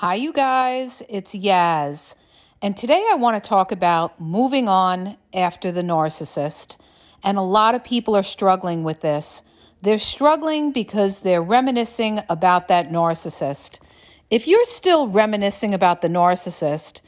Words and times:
Hi, 0.00 0.16
you 0.16 0.30
guys, 0.30 1.02
it's 1.08 1.34
Yaz. 1.34 2.16
And 2.60 2.76
today 2.76 3.08
I 3.10 3.14
want 3.14 3.42
to 3.42 3.48
talk 3.48 3.72
about 3.72 4.20
moving 4.20 4.68
on 4.68 5.16
after 5.32 5.72
the 5.72 5.80
narcissist. 5.80 6.76
And 7.24 7.38
a 7.38 7.40
lot 7.40 7.74
of 7.74 7.82
people 7.82 8.14
are 8.14 8.22
struggling 8.22 8.84
with 8.84 9.00
this. 9.00 9.42
They're 9.80 9.96
struggling 9.96 10.70
because 10.70 11.20
they're 11.20 11.40
reminiscing 11.40 12.20
about 12.28 12.68
that 12.68 12.90
narcissist. 12.90 13.80
If 14.28 14.46
you're 14.46 14.66
still 14.66 15.08
reminiscing 15.08 15.72
about 15.72 16.02
the 16.02 16.08
narcissist, 16.08 17.00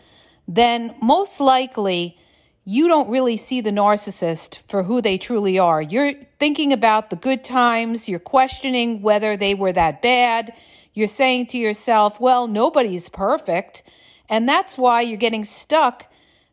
then 0.48 0.95
most 1.02 1.41
likely 1.41 2.17
you 2.64 2.89
don't 2.89 3.11
really 3.11 3.36
see 3.36 3.61
the 3.61 3.70
narcissist 3.70 4.62
for 4.67 4.84
who 4.84 5.02
they 5.02 5.19
truly 5.19 5.58
are. 5.58 5.83
You're 5.83 6.14
thinking 6.39 6.73
about 6.73 7.11
the 7.11 7.17
good 7.17 7.45
times, 7.45 8.08
you're 8.08 8.19
questioning 8.19 9.02
whether 9.02 9.36
they 9.36 9.55
were 9.55 9.73
that 9.73 10.00
bad 10.00 10.55
you're 10.94 11.06
saying 11.06 11.47
to 11.48 11.58
yourself, 11.58 12.20
well, 12.20 12.47
nobody's 12.47 13.08
perfect. 13.08 13.83
And 14.28 14.48
that's 14.48 14.77
why 14.77 15.03
you're 15.03 15.17
getting 15.17 15.45
stuck 15.45 16.11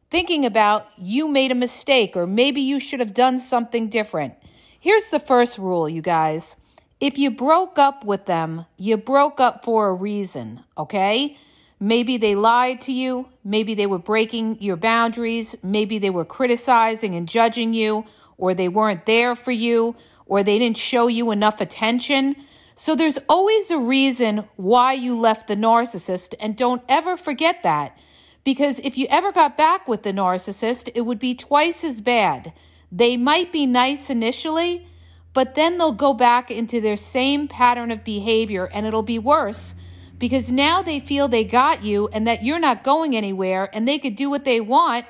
thinking 0.10 0.46
about 0.46 0.88
you 0.98 1.28
made 1.28 1.52
a 1.52 1.56
mistake 1.56 2.16
or 2.16 2.26
maybe 2.28 2.62
you 2.62 2.80
should 2.80 3.00
have 3.00 3.14
done 3.14 3.40
something 3.40 3.90
different. 3.90 4.34
Here's 4.80 5.10
the 5.10 5.20
first 5.20 5.58
rule, 5.58 5.90
you 5.90 6.02
guys. 6.02 6.58
If 7.02 7.18
you 7.18 7.32
broke 7.32 7.78
up 7.78 8.06
with 8.06 8.26
them, 8.26 8.66
you 8.78 8.98
broke 8.98 9.40
up 9.40 9.66
for 9.66 9.88
a 9.90 9.94
reason, 9.94 10.64
okay? 10.78 11.38
Maybe 11.80 12.18
they 12.18 12.36
lied 12.36 12.82
to 12.82 12.94
you. 12.94 13.28
Maybe 13.44 13.74
they 13.74 13.88
were 13.88 13.98
breaking 13.98 14.62
your 14.62 14.78
boundaries. 14.78 15.58
Maybe 15.62 16.00
they 16.00 16.10
were 16.10 16.24
criticizing 16.24 17.16
and 17.16 17.28
judging 17.28 17.74
you, 17.74 18.06
or 18.38 18.54
they 18.54 18.70
weren't 18.70 19.06
there 19.06 19.36
for 19.36 19.52
you, 19.52 19.96
or 20.26 20.44
they 20.44 20.58
didn't 20.58 20.78
show 20.78 21.08
you 21.08 21.32
enough 21.32 21.60
attention. 21.60 22.36
So 22.76 22.94
there's 22.96 23.20
always 23.30 23.72
a 23.72 23.80
reason 23.80 24.44
why 24.58 24.94
you 24.94 25.18
left 25.18 25.48
the 25.48 25.56
narcissist, 25.56 26.36
and 26.40 26.58
don't 26.58 26.84
ever 26.90 27.16
forget 27.16 27.64
that. 27.64 27.98
Because 28.44 28.80
if 28.80 28.98
you 28.98 29.08
ever 29.10 29.32
got 29.32 29.58
back 29.58 29.88
with 29.88 30.04
the 30.04 30.12
narcissist, 30.12 30.90
it 30.94 31.02
would 31.02 31.18
be 31.18 31.34
twice 31.34 31.84
as 31.84 32.02
bad. 32.02 32.54
They 32.92 33.18
might 33.18 33.52
be 33.52 33.66
nice 33.66 34.10
initially, 34.10 34.86
but 35.34 35.56
then 35.56 35.78
they'll 35.78 35.94
go 35.94 36.14
back 36.14 36.52
into 36.52 36.80
their 36.80 36.98
same 36.98 37.48
pattern 37.48 37.92
of 37.92 38.04
behavior 38.04 38.70
and 38.72 38.86
it'll 38.86 39.04
be 39.04 39.20
worse 39.20 39.74
because 40.18 40.52
now 40.52 40.82
they 40.82 41.00
feel 41.00 41.28
they 41.28 41.44
got 41.44 41.84
you 41.84 42.08
and 42.10 42.28
that 42.28 42.44
you're 42.44 42.60
not 42.60 42.84
going 42.84 43.16
anywhere 43.16 43.70
and 43.74 43.88
they 43.88 44.00
could 44.00 44.16
do 44.16 44.30
what 44.30 44.46
they 44.46 44.62
want 44.62 45.06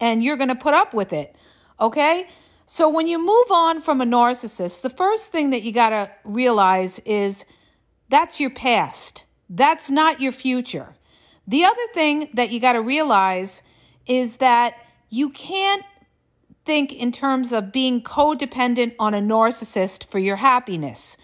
and 0.00 0.22
you're 0.22 0.38
going 0.38 0.48
to 0.48 0.54
put 0.54 0.72
up 0.72 0.94
with 0.94 1.12
it. 1.12 1.36
Okay? 1.80 2.28
So 2.66 2.88
when 2.88 3.06
you 3.06 3.18
move 3.18 3.50
on 3.50 3.80
from 3.80 4.00
a 4.00 4.04
narcissist, 4.04 4.82
the 4.82 4.90
first 4.90 5.30
thing 5.30 5.50
that 5.50 5.62
you 5.62 5.72
got 5.72 5.90
to 5.90 6.10
realize 6.24 6.98
is 7.00 7.46
that's 8.08 8.40
your 8.40 8.50
past. 8.50 9.24
That's 9.48 9.88
not 9.88 10.20
your 10.20 10.32
future. 10.32 10.94
The 11.46 11.64
other 11.64 11.86
thing 11.94 12.28
that 12.34 12.50
you 12.50 12.58
got 12.58 12.72
to 12.72 12.82
realize 12.82 13.62
is 14.06 14.38
that 14.38 14.74
you 15.08 15.30
can't 15.30 15.84
think 16.64 16.92
in 16.92 17.12
terms 17.12 17.52
of 17.52 17.70
being 17.70 18.02
codependent 18.02 18.96
on 18.98 19.14
a 19.14 19.20
narcissist 19.20 20.10
for 20.10 20.18
your 20.18 20.36
happiness. 20.36 21.16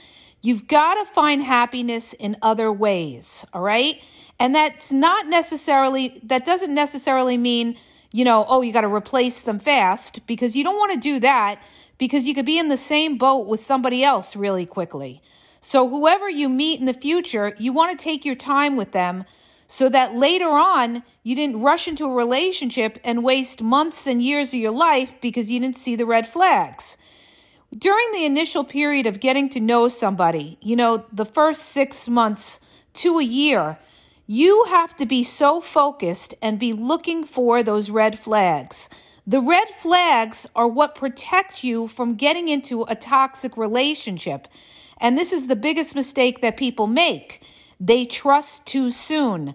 You've 0.42 0.68
got 0.68 0.94
to 0.94 1.12
find 1.12 1.42
happiness 1.42 2.12
in 2.12 2.36
other 2.40 2.70
ways, 2.72 3.44
all 3.52 3.62
right? 3.62 4.00
And 4.38 4.54
that's 4.54 4.92
not 4.92 5.26
necessarily, 5.26 6.20
that 6.24 6.44
doesn't 6.44 6.72
necessarily 6.72 7.36
mean 7.36 7.76
you 8.12 8.24
know, 8.24 8.44
oh, 8.48 8.60
you 8.60 8.72
got 8.72 8.82
to 8.82 8.94
replace 8.94 9.42
them 9.42 9.58
fast 9.58 10.26
because 10.26 10.54
you 10.54 10.62
don't 10.62 10.76
want 10.76 10.92
to 10.92 10.98
do 10.98 11.20
that 11.20 11.60
because 11.98 12.26
you 12.26 12.34
could 12.34 12.46
be 12.46 12.58
in 12.58 12.68
the 12.68 12.76
same 12.76 13.16
boat 13.16 13.46
with 13.46 13.60
somebody 13.60 14.04
else 14.04 14.36
really 14.36 14.66
quickly. 14.66 15.22
So, 15.60 15.88
whoever 15.88 16.28
you 16.28 16.48
meet 16.48 16.80
in 16.80 16.86
the 16.86 16.94
future, 16.94 17.54
you 17.58 17.72
want 17.72 17.96
to 17.96 18.02
take 18.02 18.24
your 18.24 18.34
time 18.34 18.76
with 18.76 18.92
them 18.92 19.24
so 19.68 19.88
that 19.88 20.14
later 20.14 20.48
on 20.48 21.02
you 21.22 21.34
didn't 21.34 21.62
rush 21.62 21.88
into 21.88 22.04
a 22.04 22.12
relationship 22.12 22.98
and 23.04 23.24
waste 23.24 23.62
months 23.62 24.06
and 24.06 24.20
years 24.20 24.52
of 24.52 24.60
your 24.60 24.72
life 24.72 25.14
because 25.22 25.50
you 25.50 25.60
didn't 25.60 25.78
see 25.78 25.96
the 25.96 26.04
red 26.04 26.26
flags. 26.26 26.98
During 27.76 28.12
the 28.12 28.26
initial 28.26 28.64
period 28.64 29.06
of 29.06 29.20
getting 29.20 29.48
to 29.50 29.60
know 29.60 29.88
somebody, 29.88 30.58
you 30.60 30.76
know, 30.76 31.06
the 31.10 31.24
first 31.24 31.62
six 31.62 32.06
months 32.06 32.60
to 32.94 33.18
a 33.18 33.24
year, 33.24 33.78
you 34.26 34.64
have 34.68 34.94
to 34.96 35.06
be 35.06 35.22
so 35.24 35.60
focused 35.60 36.34
and 36.40 36.58
be 36.58 36.72
looking 36.72 37.24
for 37.24 37.62
those 37.62 37.90
red 37.90 38.18
flags. 38.18 38.88
The 39.26 39.40
red 39.40 39.68
flags 39.68 40.48
are 40.56 40.66
what 40.66 40.94
protect 40.94 41.62
you 41.62 41.88
from 41.88 42.14
getting 42.14 42.48
into 42.48 42.82
a 42.82 42.94
toxic 42.94 43.56
relationship. 43.56 44.48
And 45.00 45.16
this 45.18 45.32
is 45.32 45.46
the 45.46 45.56
biggest 45.56 45.94
mistake 45.94 46.40
that 46.40 46.56
people 46.56 46.86
make. 46.86 47.42
They 47.78 48.04
trust 48.04 48.66
too 48.66 48.90
soon, 48.90 49.54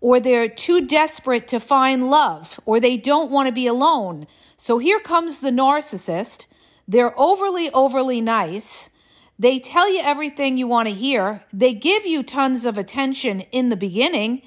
or 0.00 0.20
they're 0.20 0.48
too 0.48 0.86
desperate 0.86 1.48
to 1.48 1.60
find 1.60 2.10
love, 2.10 2.60
or 2.64 2.80
they 2.80 2.96
don't 2.96 3.30
want 3.30 3.46
to 3.48 3.54
be 3.54 3.66
alone. 3.66 4.26
So 4.56 4.78
here 4.78 5.00
comes 5.00 5.40
the 5.40 5.50
narcissist. 5.50 6.46
They're 6.86 7.18
overly, 7.18 7.70
overly 7.70 8.20
nice. 8.20 8.90
They 9.38 9.60
tell 9.60 9.92
you 9.92 10.00
everything 10.02 10.56
you 10.56 10.66
want 10.66 10.88
to 10.88 10.94
hear. 10.94 11.44
They 11.52 11.72
give 11.72 12.04
you 12.04 12.22
tons 12.22 12.64
of 12.64 12.76
attention 12.76 13.42
in 13.52 13.68
the 13.68 13.76
beginning, 13.76 14.42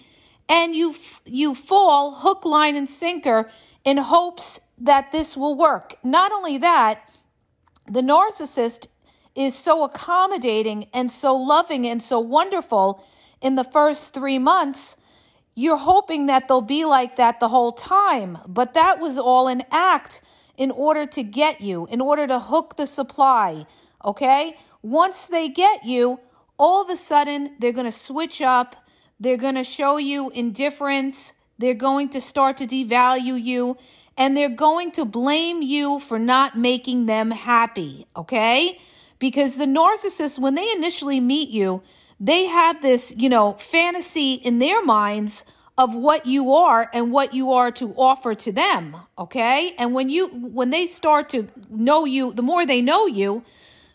and 0.49 0.75
you 0.75 0.95
you 1.25 1.55
fall 1.55 2.15
hook, 2.15 2.43
line, 2.43 2.75
and 2.75 2.89
sinker 2.89 3.49
in 3.85 3.97
hopes 3.97 4.59
that 4.77 5.11
this 5.11 5.37
will 5.37 5.55
work. 5.55 5.95
Not 6.03 6.31
only 6.31 6.57
that, 6.57 7.09
the 7.87 8.01
narcissist 8.01 8.87
is 9.33 9.55
so 9.55 9.83
accommodating 9.83 10.85
and 10.93 11.11
so 11.11 11.35
loving 11.35 11.87
and 11.87 12.03
so 12.03 12.19
wonderful 12.19 13.03
in 13.41 13.55
the 13.55 13.63
first 13.63 14.13
three 14.13 14.39
months. 14.39 14.97
You're 15.55 15.77
hoping 15.77 16.25
that 16.27 16.47
they'll 16.47 16.61
be 16.61 16.85
like 16.85 17.15
that 17.15 17.39
the 17.39 17.49
whole 17.49 17.71
time, 17.71 18.37
but 18.47 18.73
that 18.73 18.99
was 18.99 19.17
all 19.17 19.47
an 19.47 19.63
act 19.71 20.21
in 20.57 20.71
order 20.71 21.05
to 21.05 21.23
get 21.23 21.61
you, 21.61 21.87
in 21.87 22.01
order 22.01 22.27
to 22.27 22.39
hook 22.39 22.75
the 22.77 22.85
supply. 22.85 23.65
Okay? 24.03 24.55
Once 24.81 25.27
they 25.27 25.47
get 25.47 25.83
you, 25.83 26.19
all 26.57 26.81
of 26.81 26.89
a 26.89 26.95
sudden 26.95 27.55
they're 27.59 27.71
going 27.71 27.85
to 27.85 27.91
switch 27.91 28.41
up. 28.41 28.75
They're 29.19 29.37
going 29.37 29.55
to 29.55 29.63
show 29.63 29.97
you 29.97 30.29
indifference. 30.31 31.33
They're 31.57 31.73
going 31.73 32.09
to 32.09 32.21
start 32.21 32.57
to 32.57 32.67
devalue 32.67 33.41
you 33.41 33.77
and 34.17 34.35
they're 34.35 34.49
going 34.49 34.91
to 34.91 35.05
blame 35.05 35.61
you 35.61 35.99
for 35.99 36.19
not 36.19 36.57
making 36.57 37.05
them 37.05 37.31
happy. 37.31 38.07
Okay? 38.15 38.79
Because 39.19 39.57
the 39.57 39.65
narcissist, 39.65 40.39
when 40.39 40.55
they 40.55 40.71
initially 40.71 41.19
meet 41.19 41.49
you, 41.49 41.83
they 42.19 42.45
have 42.45 42.81
this, 42.81 43.13
you 43.17 43.29
know, 43.29 43.53
fantasy 43.53 44.33
in 44.33 44.59
their 44.59 44.83
minds 44.83 45.45
of 45.77 45.95
what 45.95 46.25
you 46.25 46.53
are 46.53 46.89
and 46.93 47.11
what 47.11 47.33
you 47.33 47.51
are 47.53 47.71
to 47.71 47.93
offer 47.95 48.35
to 48.35 48.51
them 48.51 48.95
okay 49.17 49.73
and 49.79 49.93
when 49.93 50.09
you 50.09 50.27
when 50.27 50.69
they 50.69 50.85
start 50.85 51.29
to 51.29 51.47
know 51.69 52.05
you 52.05 52.33
the 52.33 52.41
more 52.41 52.65
they 52.65 52.81
know 52.81 53.07
you 53.07 53.43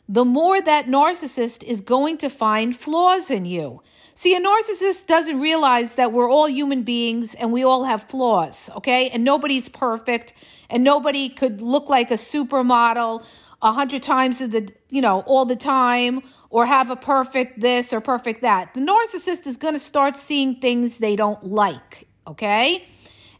the 0.08 0.24
more 0.24 0.60
that 0.60 0.86
narcissist 0.86 1.64
is 1.64 1.80
going 1.80 2.18
to 2.18 2.30
find 2.30 2.76
flaws 2.76 3.30
in 3.30 3.44
you. 3.44 3.82
See, 4.14 4.34
a 4.34 4.40
narcissist 4.40 5.06
doesn't 5.06 5.40
realize 5.40 5.96
that 5.96 6.12
we're 6.12 6.30
all 6.30 6.48
human 6.48 6.84
beings 6.84 7.34
and 7.34 7.52
we 7.52 7.64
all 7.64 7.84
have 7.84 8.04
flaws, 8.04 8.70
okay? 8.76 9.10
And 9.10 9.24
nobody's 9.24 9.68
perfect 9.68 10.32
and 10.70 10.82
nobody 10.82 11.28
could 11.28 11.60
look 11.60 11.88
like 11.88 12.10
a 12.10 12.14
supermodel 12.14 13.24
a 13.60 13.72
hundred 13.72 14.02
times 14.02 14.40
of 14.40 14.52
the, 14.52 14.70
you 14.88 15.02
know, 15.02 15.20
all 15.26 15.44
the 15.44 15.56
time 15.56 16.22
or 16.50 16.66
have 16.66 16.88
a 16.88 16.96
perfect 16.96 17.60
this 17.60 17.92
or 17.92 18.00
perfect 18.00 18.42
that. 18.42 18.72
The 18.74 18.80
narcissist 18.80 19.46
is 19.46 19.56
going 19.56 19.74
to 19.74 19.80
start 19.80 20.16
seeing 20.16 20.56
things 20.56 20.98
they 20.98 21.16
don't 21.16 21.44
like, 21.44 22.06
okay? 22.26 22.86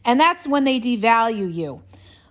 And 0.05 0.19
that's 0.19 0.45
when 0.47 0.63
they 0.63 0.79
devalue 0.79 1.51
you. 1.51 1.81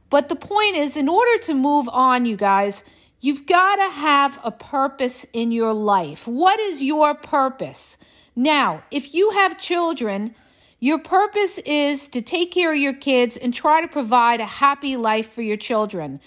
But 0.08 0.28
the 0.28 0.36
point 0.36 0.76
is, 0.76 0.96
in 0.96 1.08
order 1.08 1.38
to 1.42 1.54
move 1.54 1.88
on, 1.88 2.26
you 2.26 2.36
guys, 2.36 2.84
you've 3.20 3.46
got 3.46 3.76
to 3.76 3.90
have 3.90 4.38
a 4.44 4.50
purpose 4.50 5.24
in 5.32 5.52
your 5.52 5.72
life. 5.72 6.26
What 6.26 6.60
is 6.60 6.82
your 6.82 7.14
purpose? 7.14 7.98
Now, 8.34 8.82
if 8.90 9.14
you 9.14 9.30
have 9.30 9.58
children, 9.58 10.34
your 10.78 10.98
purpose 10.98 11.58
is 11.58 12.06
to 12.08 12.20
take 12.20 12.52
care 12.52 12.72
of 12.72 12.78
your 12.78 12.92
kids 12.92 13.36
and 13.36 13.54
try 13.54 13.80
to 13.80 13.88
provide 13.88 14.40
a 14.40 14.46
happy 14.46 14.96
life 14.96 15.32
for 15.32 15.42
your 15.42 15.56
children 15.56 16.20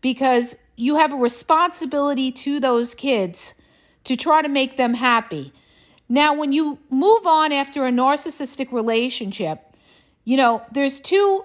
because 0.00 0.56
you 0.76 0.96
have 0.96 1.12
a 1.12 1.16
responsibility 1.16 2.30
to 2.30 2.60
those 2.60 2.94
kids 2.94 3.54
to 4.04 4.16
try 4.16 4.42
to 4.42 4.48
make 4.48 4.76
them 4.76 4.94
happy. 4.94 5.52
Now, 6.08 6.34
when 6.34 6.52
you 6.52 6.78
move 6.88 7.26
on 7.26 7.50
after 7.50 7.86
a 7.86 7.90
narcissistic 7.90 8.70
relationship, 8.70 9.60
you 10.24 10.36
know, 10.36 10.62
there's 10.70 11.00
two 11.00 11.44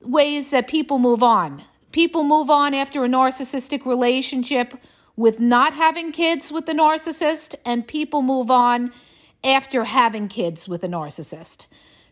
ways 0.00 0.50
that 0.50 0.68
people 0.68 0.98
move 0.98 1.22
on. 1.22 1.62
People 1.92 2.24
move 2.24 2.48
on 2.48 2.72
after 2.74 3.04
a 3.04 3.08
narcissistic 3.08 3.84
relationship 3.84 4.74
with 5.14 5.38
not 5.38 5.74
having 5.74 6.10
kids 6.10 6.50
with 6.50 6.64
the 6.64 6.72
narcissist, 6.72 7.54
and 7.66 7.86
people 7.86 8.22
move 8.22 8.50
on 8.50 8.92
after 9.44 9.84
having 9.84 10.26
kids 10.26 10.66
with 10.66 10.82
a 10.82 10.88
narcissist. 10.88 11.66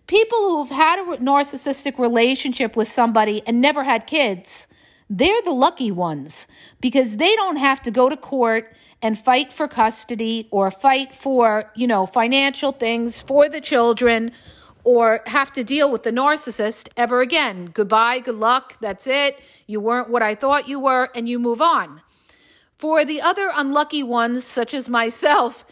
People 0.06 0.38
who've 0.38 0.70
had 0.70 0.98
a 0.98 1.16
narcissistic 1.16 1.98
relationship 1.98 2.76
with 2.76 2.88
somebody 2.88 3.42
and 3.46 3.60
never 3.60 3.84
had 3.84 4.06
kids, 4.06 4.66
they're 5.08 5.42
the 5.42 5.50
lucky 5.50 5.90
ones 5.90 6.46
because 6.80 7.16
they 7.16 7.34
don't 7.36 7.56
have 7.56 7.80
to 7.82 7.90
go 7.90 8.08
to 8.08 8.16
court 8.16 8.74
and 9.00 9.18
fight 9.18 9.52
for 9.52 9.66
custody 9.66 10.46
or 10.50 10.70
fight 10.70 11.14
for, 11.14 11.70
you 11.74 11.86
know, 11.86 12.06
financial 12.06 12.72
things 12.72 13.22
for 13.22 13.48
the 13.48 13.60
children 13.60 14.30
or 14.84 15.20
have 15.26 15.52
to 15.52 15.64
deal 15.64 15.90
with 15.90 16.02
the 16.02 16.12
narcissist 16.12 16.88
ever 16.96 17.20
again. 17.20 17.70
Goodbye, 17.72 18.20
good 18.20 18.36
luck, 18.36 18.76
that's 18.80 19.06
it. 19.06 19.40
You 19.66 19.80
weren't 19.80 20.10
what 20.10 20.22
I 20.22 20.34
thought 20.34 20.68
you 20.68 20.80
were, 20.80 21.10
and 21.14 21.28
you 21.28 21.38
move 21.38 21.60
on. 21.60 22.02
For 22.78 23.04
the 23.04 23.20
other 23.20 23.50
unlucky 23.54 24.02
ones, 24.02 24.44
such 24.44 24.72
as 24.72 24.88
myself, 24.88 25.66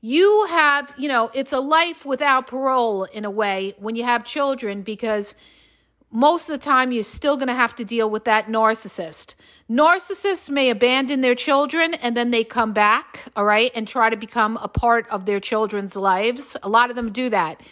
you 0.00 0.46
have, 0.48 0.94
you 0.96 1.08
know, 1.08 1.30
it's 1.34 1.52
a 1.52 1.60
life 1.60 2.04
without 2.04 2.46
parole 2.46 3.04
in 3.04 3.24
a 3.24 3.30
way 3.30 3.74
when 3.78 3.94
you 3.96 4.04
have 4.04 4.24
children 4.24 4.82
because 4.82 5.34
most 6.10 6.48
of 6.48 6.52
the 6.52 6.64
time 6.64 6.92
you're 6.92 7.02
still 7.02 7.36
going 7.36 7.48
to 7.48 7.54
have 7.54 7.74
to 7.76 7.84
deal 7.84 8.10
with 8.10 8.24
that 8.24 8.46
narcissist. 8.46 9.34
Narcissists 9.70 10.50
may 10.50 10.70
abandon 10.70 11.22
their 11.22 11.34
children 11.34 11.94
and 11.94 12.16
then 12.16 12.30
they 12.30 12.44
come 12.44 12.72
back, 12.72 13.24
all 13.34 13.44
right, 13.44 13.70
and 13.74 13.88
try 13.88 14.10
to 14.10 14.16
become 14.16 14.58
a 14.60 14.68
part 14.68 15.08
of 15.08 15.24
their 15.24 15.40
children's 15.40 15.96
lives. 15.96 16.56
A 16.62 16.68
lot 16.68 16.90
of 16.90 16.96
them 16.96 17.12
do 17.12 17.30
that. 17.30 17.62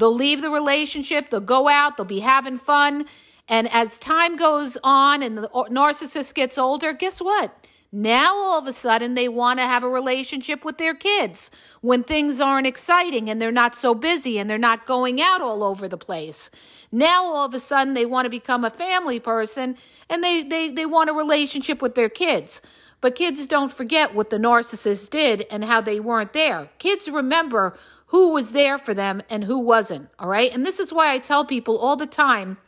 They'll 0.00 0.14
leave 0.14 0.40
the 0.40 0.50
relationship, 0.50 1.28
they'll 1.30 1.40
go 1.40 1.68
out, 1.68 1.96
they'll 1.96 2.06
be 2.06 2.20
having 2.20 2.58
fun. 2.58 3.04
And 3.48 3.70
as 3.72 3.98
time 3.98 4.36
goes 4.36 4.78
on 4.82 5.22
and 5.22 5.36
the 5.36 5.48
narcissist 5.48 6.34
gets 6.34 6.56
older, 6.56 6.92
guess 6.94 7.20
what? 7.20 7.54
Now 7.92 8.34
all 8.34 8.58
of 8.58 8.66
a 8.66 8.72
sudden 8.72 9.14
they 9.14 9.28
want 9.28 9.58
to 9.58 9.66
have 9.66 9.82
a 9.82 9.88
relationship 9.88 10.64
with 10.64 10.78
their 10.78 10.94
kids 10.94 11.50
when 11.80 12.04
things 12.04 12.40
aren't 12.40 12.66
exciting 12.68 13.28
and 13.28 13.42
they're 13.42 13.52
not 13.52 13.74
so 13.74 13.94
busy 13.94 14.38
and 14.38 14.48
they're 14.48 14.58
not 14.58 14.86
going 14.86 15.20
out 15.20 15.42
all 15.42 15.64
over 15.64 15.86
the 15.88 15.98
place. 15.98 16.50
Now 16.92 17.24
all 17.24 17.44
of 17.44 17.52
a 17.52 17.60
sudden 17.60 17.94
they 17.94 18.06
want 18.06 18.26
to 18.26 18.30
become 18.30 18.64
a 18.64 18.70
family 18.70 19.20
person 19.20 19.76
and 20.08 20.22
they, 20.22 20.44
they, 20.44 20.70
they 20.70 20.86
want 20.86 21.10
a 21.10 21.12
relationship 21.12 21.82
with 21.82 21.96
their 21.96 22.08
kids. 22.08 22.62
But 23.00 23.14
kids 23.14 23.46
don't 23.46 23.72
forget 23.72 24.14
what 24.14 24.30
the 24.30 24.38
narcissist 24.38 25.10
did 25.10 25.46
and 25.50 25.64
how 25.64 25.80
they 25.80 26.00
weren't 26.00 26.32
there. 26.32 26.70
Kids 26.78 27.08
remember 27.08 27.76
who 28.10 28.30
was 28.30 28.50
there 28.50 28.76
for 28.76 28.92
them 28.92 29.22
and 29.30 29.44
who 29.44 29.60
wasn't. 29.60 30.10
All 30.18 30.28
right. 30.28 30.52
And 30.52 30.66
this 30.66 30.80
is 30.80 30.92
why 30.92 31.12
I 31.12 31.18
tell 31.18 31.44
people 31.44 31.78
all 31.78 31.94
the 31.94 32.06
time 32.06 32.58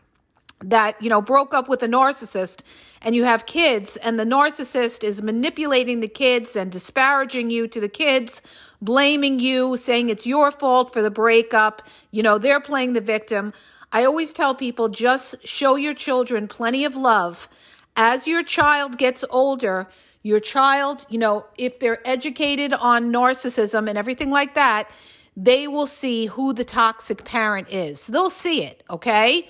that, 0.60 1.02
you 1.02 1.08
know, 1.08 1.20
broke 1.20 1.52
up 1.52 1.68
with 1.68 1.82
a 1.82 1.88
narcissist 1.88 2.62
and 3.02 3.16
you 3.16 3.24
have 3.24 3.44
kids 3.44 3.96
and 3.96 4.20
the 4.20 4.24
narcissist 4.24 5.02
is 5.02 5.20
manipulating 5.20 5.98
the 5.98 6.06
kids 6.06 6.54
and 6.54 6.70
disparaging 6.70 7.50
you 7.50 7.66
to 7.66 7.80
the 7.80 7.88
kids, 7.88 8.40
blaming 8.80 9.40
you, 9.40 9.76
saying 9.76 10.10
it's 10.10 10.28
your 10.28 10.52
fault 10.52 10.92
for 10.92 11.02
the 11.02 11.10
breakup. 11.10 11.82
You 12.12 12.22
know, 12.22 12.38
they're 12.38 12.60
playing 12.60 12.92
the 12.92 13.00
victim. 13.00 13.52
I 13.90 14.04
always 14.04 14.32
tell 14.32 14.54
people 14.54 14.88
just 14.90 15.44
show 15.44 15.74
your 15.74 15.94
children 15.94 16.46
plenty 16.46 16.84
of 16.84 16.94
love. 16.94 17.48
As 17.96 18.28
your 18.28 18.44
child 18.44 18.96
gets 18.96 19.24
older, 19.28 19.88
your 20.22 20.38
child, 20.38 21.04
you 21.10 21.18
know, 21.18 21.46
if 21.58 21.80
they're 21.80 22.06
educated 22.06 22.72
on 22.72 23.12
narcissism 23.12 23.88
and 23.88 23.98
everything 23.98 24.30
like 24.30 24.54
that, 24.54 24.88
they 25.36 25.66
will 25.66 25.86
see 25.86 26.26
who 26.26 26.52
the 26.52 26.64
toxic 26.64 27.24
parent 27.24 27.68
is. 27.70 28.06
They'll 28.06 28.30
see 28.30 28.64
it, 28.64 28.82
okay? 28.90 29.48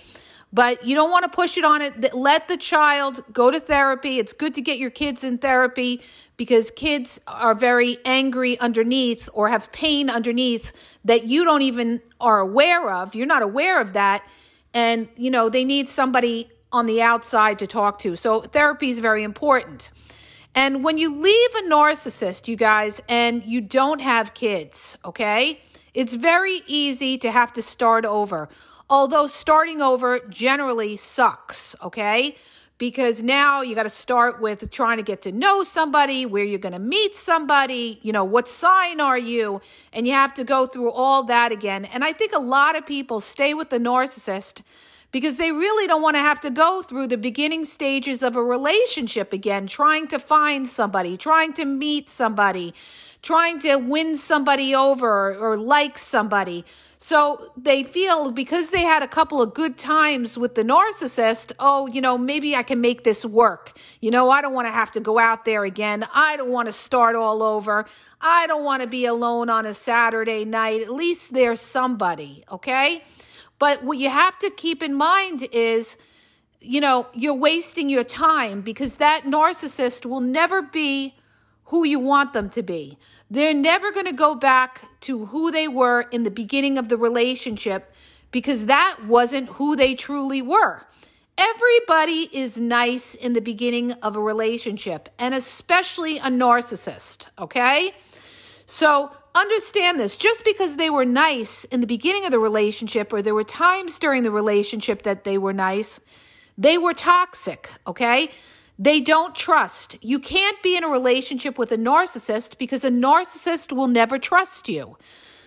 But 0.53 0.85
you 0.85 0.95
don't 0.95 1.11
want 1.11 1.25
to 1.25 1.31
push 1.31 1.57
it 1.57 1.65
on 1.65 1.81
it. 1.81 2.15
Let 2.15 2.47
the 2.47 2.59
child 2.59 3.25
go 3.33 3.51
to 3.51 3.59
therapy. 3.59 4.19
It's 4.19 4.35
good 4.35 4.55
to 4.55 4.61
get 4.61 4.79
your 4.79 4.91
kids 4.91 5.25
in 5.25 5.39
therapy 5.39 6.03
because 6.37 6.71
kids 6.71 7.21
are 7.27 7.55
very 7.55 7.97
angry 8.05 8.59
underneath 8.61 9.31
or 9.33 9.49
have 9.49 9.73
pain 9.73 10.11
underneath 10.11 10.73
that 11.05 11.25
you 11.25 11.45
don't 11.45 11.63
even 11.63 12.03
are 12.21 12.39
aware 12.39 12.93
of. 12.93 13.15
You're 13.15 13.27
not 13.27 13.43
aware 13.43 13.81
of 13.81 13.95
that. 13.95 14.27
And, 14.75 15.09
you 15.17 15.31
know, 15.31 15.49
they 15.49 15.65
need 15.65 15.89
somebody 15.89 16.51
on 16.71 16.87
the 16.87 17.03
outside 17.03 17.59
to 17.59 17.67
talk 17.67 17.99
to. 18.01 18.15
So 18.17 18.43
therapy 18.43 18.91
is 18.91 18.99
very 18.99 19.23
important. 19.23 19.91
And 20.55 20.85
when 20.85 20.99
you 20.99 21.15
leave 21.15 21.55
a 21.55 21.63
narcissist, 21.63 22.47
you 22.47 22.57
guys, 22.57 23.01
and 23.09 23.43
you 23.45 23.63
don't 23.63 24.01
have 24.01 24.35
kids, 24.35 24.99
okay? 25.05 25.61
It's 25.95 26.15
very 26.15 26.63
easy 26.67 27.19
to 27.19 27.31
have 27.31 27.53
to 27.55 27.63
start 27.63 28.05
over. 28.05 28.49
Although 28.89 29.27
starting 29.27 29.81
over 29.81 30.21
generally 30.29 30.97
sucks, 30.97 31.77
okay? 31.83 32.37
Because 32.79 33.23
now 33.23 33.63
you 33.63 33.75
got 33.75 33.85
to 33.85 33.89
start 33.89 34.41
with 34.41 34.71
trying 34.71 34.97
to 34.97 35.03
get 35.03 35.23
to 35.23 35.33
know 35.33 35.63
somebody, 35.63 36.27
where 36.27 36.45
you're 36.45 36.59
going 36.59 36.73
to 36.73 36.79
meet 36.79 37.15
somebody, 37.15 38.01
you 38.03 38.13
know, 38.13 38.25
what 38.25 38.49
sign 38.49 39.01
are 39.01 39.19
you? 39.19 39.61
And 39.93 40.07
you 40.07 40.15
have 40.15 40.35
to 40.35 40.45
go 40.45 40.67
through 40.67 40.91
all 40.91 41.23
that 41.25 41.53
again. 41.53 41.85
And 41.85 42.03
I 42.03 42.13
think 42.13 42.33
a 42.33 42.41
lot 42.41 42.75
of 42.75 42.85
people 42.85 43.21
stay 43.21 43.55
with 43.55 43.71
the 43.71 43.79
narcissist 43.79 44.63
because 45.13 45.37
they 45.37 45.53
really 45.53 45.87
don't 45.87 46.03
want 46.03 46.17
to 46.17 46.21
have 46.21 46.41
to 46.41 46.51
go 46.51 46.83
through 46.83 47.07
the 47.07 47.19
beginning 47.19 47.65
stages 47.67 48.23
of 48.23 48.35
a 48.35 48.43
relationship 48.43 49.33
again, 49.33 49.67
trying 49.67 50.09
to 50.09 50.19
find 50.19 50.69
somebody, 50.69 51.17
trying 51.17 51.53
to 51.53 51.67
meet 51.67 52.09
somebody, 52.09 52.75
trying 53.23 53.61
to 53.61 53.77
win 53.77 54.17
somebody 54.17 54.75
over 54.75 55.37
or 55.37 55.57
like 55.57 55.97
somebody. 55.97 56.65
So 56.99 57.53
they 57.57 57.83
feel 57.83 58.31
because 58.31 58.71
they 58.71 58.83
had 58.83 59.03
a 59.03 59.09
couple 59.09 59.41
of 59.41 59.55
good 59.55 59.77
times 59.79 60.39
with 60.39 60.55
the 60.55 60.63
narcissist, 60.63 61.53
oh, 61.59 61.89
you 61.89 62.01
know, 62.01 62.17
maybe 62.19 62.55
I 62.55 62.63
can 62.63 62.81
make 62.81 63.03
this 63.03 63.25
work. 63.25 63.77
You 64.01 64.11
know, 64.11 64.31
I 64.31 64.41
don't 64.41 64.53
want 64.53 64.69
to 64.69 64.73
have 64.73 64.91
to 64.93 65.01
go 65.01 65.19
out 65.19 65.45
there 65.45 65.65
again. 65.65 66.05
I 66.15 66.37
don't 66.37 66.51
want 66.51 66.67
to 66.67 66.73
start 66.73 67.17
all 67.17 67.43
over. 67.43 67.87
I 68.21 68.47
don't 68.47 68.65
want 68.65 68.83
to 68.83 68.89
be 68.89 69.07
alone 69.07 69.51
on 69.51 69.67
a 69.67 69.75
Saturday 69.75 70.45
night. 70.45 70.83
At 70.83 70.93
least 70.93 71.33
there's 71.33 71.61
somebody, 71.61 72.45
okay? 72.51 73.03
But 73.59 73.83
what 73.83 73.99
you 73.99 74.09
have 74.09 74.39
to 74.41 74.51
keep 74.51 74.83
in 74.83 74.95
mind 74.95 75.49
is, 75.53 75.97
you 76.61 76.81
know, 76.81 77.09
you're 77.15 77.35
wasting 77.35 77.89
your 77.89 78.05
time 78.05 78.61
because 78.61 78.97
that 78.97 79.25
narcissist 79.25 80.07
will 80.07 80.21
never 80.21 80.63
be 80.63 81.15
who 81.73 81.85
you 81.85 81.99
want 81.99 82.35
them 82.35 82.51
to 82.51 82.63
be. 82.63 82.99
They're 83.31 83.55
never 83.55 83.93
going 83.93 84.05
to 84.05 84.13
go 84.13 84.35
back 84.35 84.83
to 85.01 85.25
who 85.25 85.51
they 85.51 85.69
were 85.69 86.03
in 86.03 86.23
the 86.23 86.31
beginning 86.31 86.77
of 86.77 86.91
the 86.91 86.99
relationship 86.99 87.95
because 88.31 88.67
that 88.67 88.99
wasn't 89.07 89.49
who 89.49 89.75
they 89.75 89.95
truly 89.95 90.43
were. 90.43 90.83
Everybody 91.39 92.29
is 92.31 92.59
nice 92.59 93.15
in 93.15 93.33
the 93.33 93.41
beginning 93.41 93.93
of 94.03 94.17
a 94.17 94.21
relationship, 94.21 95.09
and 95.19 95.33
especially 95.33 96.19
a 96.19 96.29
narcissist, 96.29 97.29
okay? 97.39 97.93
So 98.67 99.11
understand 99.35 99.99
this 99.99 100.19
just 100.19 100.45
because 100.45 100.77
they 100.77 100.91
were 100.91 101.07
nice 101.07 101.65
in 101.65 101.81
the 101.81 101.87
beginning 101.87 102.27
of 102.27 102.33
the 102.33 102.39
relationship, 102.39 103.15
or 103.15 103.23
there 103.23 103.35
were 103.35 103.45
times 103.45 103.99
during 103.99 104.25
the 104.25 104.31
relationship 104.31 105.05
that 105.05 105.25
they 105.25 105.39
were 105.39 105.55
nice, 105.55 106.01
they 106.59 106.77
were 106.77 106.93
toxic, 106.93 107.71
okay? 107.87 108.29
They 108.83 108.99
don't 108.99 109.37
trust. 109.37 109.97
You 110.01 110.19
can't 110.19 110.61
be 110.61 110.77
in 110.77 110.83
a 110.83 110.89
relationship 110.89 111.57
with 111.57 111.71
a 111.71 111.77
narcissist 111.77 112.59
because 112.59 112.85
a 112.85 112.91
narcissist 112.91 113.71
will 113.71 113.87
never 113.87 114.19
trust 114.19 114.69
you. 114.69 114.99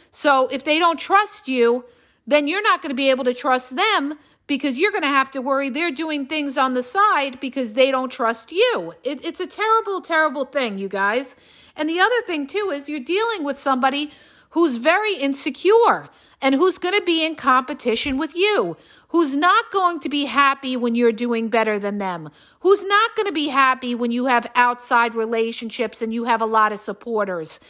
So 0.09 0.47
if 0.47 0.63
they 0.63 0.79
don't 0.79 0.97
trust 0.97 1.49
you, 1.49 1.83
then 2.25 2.47
you're 2.47 2.61
not 2.61 2.81
going 2.81 2.91
to 2.91 2.95
be 2.95 3.09
able 3.09 3.25
to 3.25 3.33
trust 3.33 3.75
them 3.75 4.13
because 4.47 4.79
you're 4.79 4.91
going 4.91 5.03
to 5.03 5.09
have 5.09 5.31
to 5.31 5.41
worry 5.41 5.67
they're 5.67 5.91
doing 5.91 6.27
things 6.27 6.57
on 6.57 6.75
the 6.75 6.83
side 6.83 7.41
because 7.41 7.73
they 7.73 7.91
don't 7.91 8.09
trust 8.09 8.53
you. 8.53 8.93
It, 9.03 9.25
it's 9.25 9.41
a 9.41 9.47
terrible, 9.47 9.99
terrible 9.99 10.45
thing, 10.45 10.77
you 10.77 10.87
guys. 10.87 11.35
And 11.75 11.89
the 11.89 11.99
other 11.99 12.21
thing, 12.25 12.47
too, 12.47 12.71
is 12.73 12.87
you're 12.87 13.01
dealing 13.01 13.43
with 13.43 13.59
somebody 13.59 14.11
who's 14.51 14.77
very 14.77 15.15
insecure 15.15 16.07
and 16.41 16.55
who's 16.55 16.77
going 16.77 16.97
to 16.97 17.03
be 17.03 17.25
in 17.25 17.35
competition 17.35 18.17
with 18.17 18.33
you, 18.33 18.77
who's 19.15 19.33
not 19.33 19.71
going 19.71 19.97
to 19.97 20.09
be 20.09 20.25
happy 20.25 20.75
when 20.75 20.93
you're 20.93 21.09
doing 21.09 21.47
better 21.47 21.79
than 21.79 21.99
them, 21.99 22.29
who's 22.59 22.83
not 22.83 23.15
going 23.15 23.25
to 23.25 23.31
be 23.31 23.47
happy 23.47 23.95
when 23.95 24.11
you 24.11 24.25
have 24.25 24.51
outside 24.55 25.15
relationships 25.15 26.01
and 26.01 26.13
you 26.13 26.25
have 26.25 26.41
a 26.41 26.45
lot 26.45 26.73
of 26.73 26.81
supporters. 26.81 27.61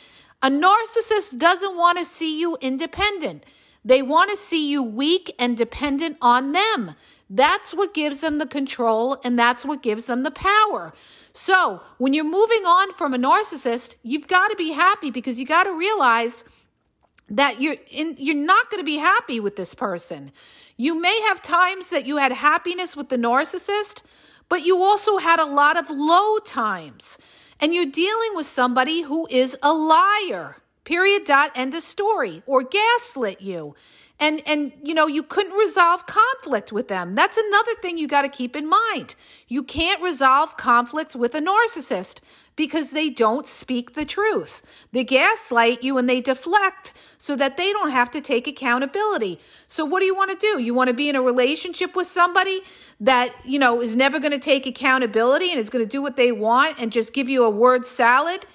A 0.41 0.49
narcissist 0.49 1.37
doesn't 1.37 1.77
want 1.77 1.99
to 1.99 2.03
see 2.03 2.39
you 2.39 2.57
independent. 2.61 3.43
They 3.83 4.01
want 4.01 4.31
to 4.31 4.35
see 4.35 4.71
you 4.71 4.81
weak 4.81 5.35
and 5.37 5.55
dependent 5.55 6.17
on 6.19 6.51
them. 6.51 6.95
That's 7.29 7.75
what 7.75 7.93
gives 7.93 8.21
them 8.21 8.39
the 8.39 8.47
control 8.47 9.21
and 9.23 9.37
that's 9.37 9.63
what 9.63 9.83
gives 9.83 10.07
them 10.07 10.23
the 10.23 10.31
power. 10.31 10.95
So, 11.31 11.79
when 11.99 12.15
you're 12.15 12.23
moving 12.23 12.65
on 12.65 12.91
from 12.93 13.13
a 13.13 13.19
narcissist, 13.19 13.97
you've 14.01 14.27
got 14.27 14.49
to 14.49 14.55
be 14.55 14.71
happy 14.71 15.11
because 15.11 15.39
you 15.39 15.45
got 15.45 15.65
to 15.65 15.73
realize 15.73 16.43
that 17.29 17.59
you're 17.59 17.77
in, 17.89 18.15
you're 18.17 18.35
not 18.35 18.69
going 18.69 18.81
to 18.81 18.85
be 18.85 18.97
happy 18.97 19.39
with 19.39 19.55
this 19.55 19.73
person. 19.73 20.31
You 20.77 20.99
may 20.99 21.19
have 21.21 21.41
times 21.41 21.89
that 21.89 22.05
you 22.05 22.17
had 22.17 22.31
happiness 22.31 22.95
with 22.95 23.09
the 23.09 23.17
narcissist, 23.17 24.01
but 24.49 24.65
you 24.65 24.81
also 24.81 25.17
had 25.17 25.39
a 25.39 25.45
lot 25.45 25.77
of 25.77 25.89
low 25.89 26.37
times. 26.39 27.17
And 27.59 27.73
you're 27.73 27.85
dealing 27.85 28.35
with 28.35 28.45
somebody 28.45 29.01
who 29.01 29.27
is 29.31 29.57
a 29.63 29.73
liar. 29.73 30.57
Period 30.83 31.25
dot 31.25 31.51
end 31.55 31.73
of 31.73 31.81
story 31.81 32.43
or 32.45 32.61
gaslit 32.61 33.41
you 33.41 33.75
and 34.19 34.41
and 34.47 34.71
you 34.81 34.93
know 34.93 35.07
you 35.07 35.23
couldn't 35.23 35.53
resolve 35.53 36.05
conflict 36.05 36.71
with 36.71 36.87
them. 36.87 37.15
That's 37.15 37.37
another 37.37 37.75
thing 37.81 37.97
you 37.97 38.07
got 38.07 38.21
to 38.21 38.29
keep 38.29 38.55
in 38.55 38.67
mind. 38.67 39.15
You 39.47 39.61
can't 39.63 40.01
resolve 40.01 40.55
conflict 40.57 41.15
with 41.15 41.35
a 41.35 41.41
narcissist 41.41 42.21
because 42.55 42.91
they 42.91 43.09
don't 43.09 43.45
speak 43.45 43.93
the 43.93 44.05
truth. 44.05 44.61
They 44.93 45.03
gaslight 45.03 45.83
you 45.83 45.97
and 45.97 46.07
they 46.07 46.21
deflect 46.21 46.93
so 47.17 47.35
that 47.35 47.57
they 47.57 47.73
don't 47.73 47.91
have 47.91 48.09
to 48.11 48.21
take 48.21 48.47
accountability. 48.47 49.39
So 49.67 49.83
what 49.83 49.99
do 49.99 50.05
you 50.05 50.15
want 50.15 50.31
to 50.31 50.37
do? 50.37 50.61
You 50.61 50.73
want 50.73 50.87
to 50.87 50.93
be 50.93 51.09
in 51.09 51.17
a 51.17 51.21
relationship 51.21 51.95
with 51.95 52.07
somebody 52.07 52.61
that 53.01 53.35
you 53.43 53.59
know 53.59 53.81
is 53.81 53.95
never 53.95 54.19
going 54.19 54.31
to 54.31 54.39
take 54.39 54.65
accountability 54.65 55.51
and 55.51 55.59
is 55.59 55.69
going 55.69 55.83
to 55.83 55.89
do 55.89 56.01
what 56.01 56.15
they 56.15 56.31
want 56.31 56.79
and 56.79 56.91
just 56.91 57.11
give 57.11 57.27
you 57.27 57.43
a 57.43 57.49
word 57.49 57.85
salad 57.85 58.45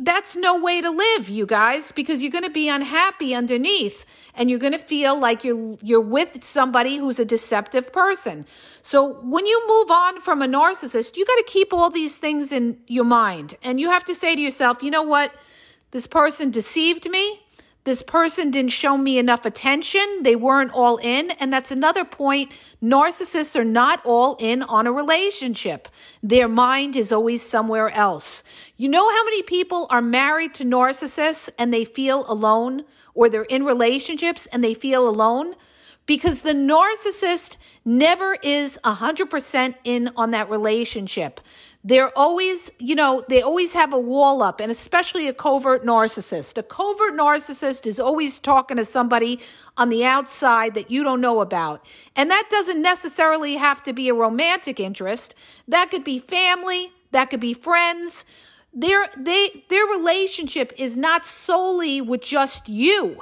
that's 0.00 0.36
no 0.36 0.58
way 0.58 0.82
to 0.82 0.90
live, 0.90 1.30
you 1.30 1.46
guys, 1.46 1.90
because 1.90 2.22
you're 2.22 2.32
going 2.32 2.44
to 2.44 2.50
be 2.50 2.68
unhappy 2.68 3.34
underneath 3.34 4.04
and 4.34 4.50
you're 4.50 4.58
going 4.58 4.74
to 4.74 4.78
feel 4.78 5.18
like 5.18 5.42
you're 5.42 5.78
you're 5.82 6.00
with 6.00 6.44
somebody 6.44 6.98
who's 6.98 7.18
a 7.18 7.24
deceptive 7.24 7.90
person. 7.92 8.44
So 8.82 9.20
when 9.22 9.46
you 9.46 9.62
move 9.66 9.90
on 9.90 10.20
from 10.20 10.42
a 10.42 10.46
narcissist, 10.46 11.16
you 11.16 11.24
got 11.24 11.36
to 11.36 11.44
keep 11.46 11.72
all 11.72 11.88
these 11.88 12.16
things 12.16 12.52
in 12.52 12.78
your 12.88 13.04
mind 13.04 13.54
and 13.62 13.80
you 13.80 13.90
have 13.90 14.04
to 14.04 14.14
say 14.14 14.36
to 14.36 14.40
yourself, 14.40 14.82
"You 14.82 14.90
know 14.90 15.02
what? 15.02 15.34
This 15.92 16.06
person 16.06 16.50
deceived 16.50 17.08
me. 17.08 17.40
This 17.84 18.02
person 18.02 18.50
didn't 18.50 18.72
show 18.72 18.98
me 18.98 19.18
enough 19.18 19.46
attention. 19.46 20.22
They 20.22 20.36
weren't 20.36 20.72
all 20.72 20.98
in. 20.98 21.30
And 21.32 21.52
that's 21.52 21.70
another 21.70 22.04
point. 22.04 22.52
Narcissists 22.82 23.56
are 23.56 23.64
not 23.64 24.04
all 24.04 24.36
in 24.38 24.62
on 24.62 24.86
a 24.86 24.92
relationship. 24.92 25.88
Their 26.22 26.48
mind 26.48 26.94
is 26.94 27.10
always 27.10 27.42
somewhere 27.42 27.88
else. 27.90 28.44
You 28.76 28.88
know 28.88 29.08
how 29.08 29.24
many 29.24 29.42
people 29.42 29.86
are 29.88 30.02
married 30.02 30.52
to 30.54 30.64
narcissists 30.64 31.48
and 31.58 31.72
they 31.72 31.86
feel 31.86 32.24
alone 32.30 32.84
or 33.14 33.28
they're 33.28 33.42
in 33.44 33.64
relationships 33.64 34.46
and 34.46 34.62
they 34.62 34.74
feel 34.74 35.08
alone? 35.08 35.54
because 36.10 36.42
the 36.42 36.52
narcissist 36.52 37.56
never 37.84 38.36
is 38.42 38.76
100% 38.82 39.74
in 39.84 40.10
on 40.16 40.32
that 40.32 40.50
relationship. 40.50 41.40
They're 41.82 42.16
always, 42.16 42.70
you 42.78 42.94
know, 42.94 43.24
they 43.28 43.40
always 43.40 43.72
have 43.72 43.94
a 43.94 43.98
wall 43.98 44.42
up, 44.42 44.60
and 44.60 44.70
especially 44.70 45.28
a 45.28 45.32
covert 45.32 45.82
narcissist. 45.82 46.58
A 46.58 46.62
covert 46.62 47.14
narcissist 47.14 47.86
is 47.86 47.98
always 47.98 48.38
talking 48.38 48.76
to 48.76 48.84
somebody 48.84 49.40
on 49.78 49.88
the 49.88 50.04
outside 50.04 50.74
that 50.74 50.90
you 50.90 51.02
don't 51.02 51.22
know 51.22 51.40
about. 51.40 51.86
And 52.16 52.30
that 52.30 52.48
doesn't 52.50 52.82
necessarily 52.82 53.56
have 53.56 53.82
to 53.84 53.94
be 53.94 54.10
a 54.10 54.14
romantic 54.14 54.78
interest, 54.78 55.34
that 55.68 55.90
could 55.90 56.04
be 56.04 56.18
family, 56.18 56.92
that 57.12 57.30
could 57.30 57.40
be 57.40 57.54
friends. 57.54 58.26
Their, 58.72 59.08
they, 59.16 59.64
their 59.68 59.84
relationship 59.86 60.72
is 60.76 60.96
not 60.96 61.26
solely 61.26 62.00
with 62.00 62.22
just 62.22 62.68
you. 62.68 63.20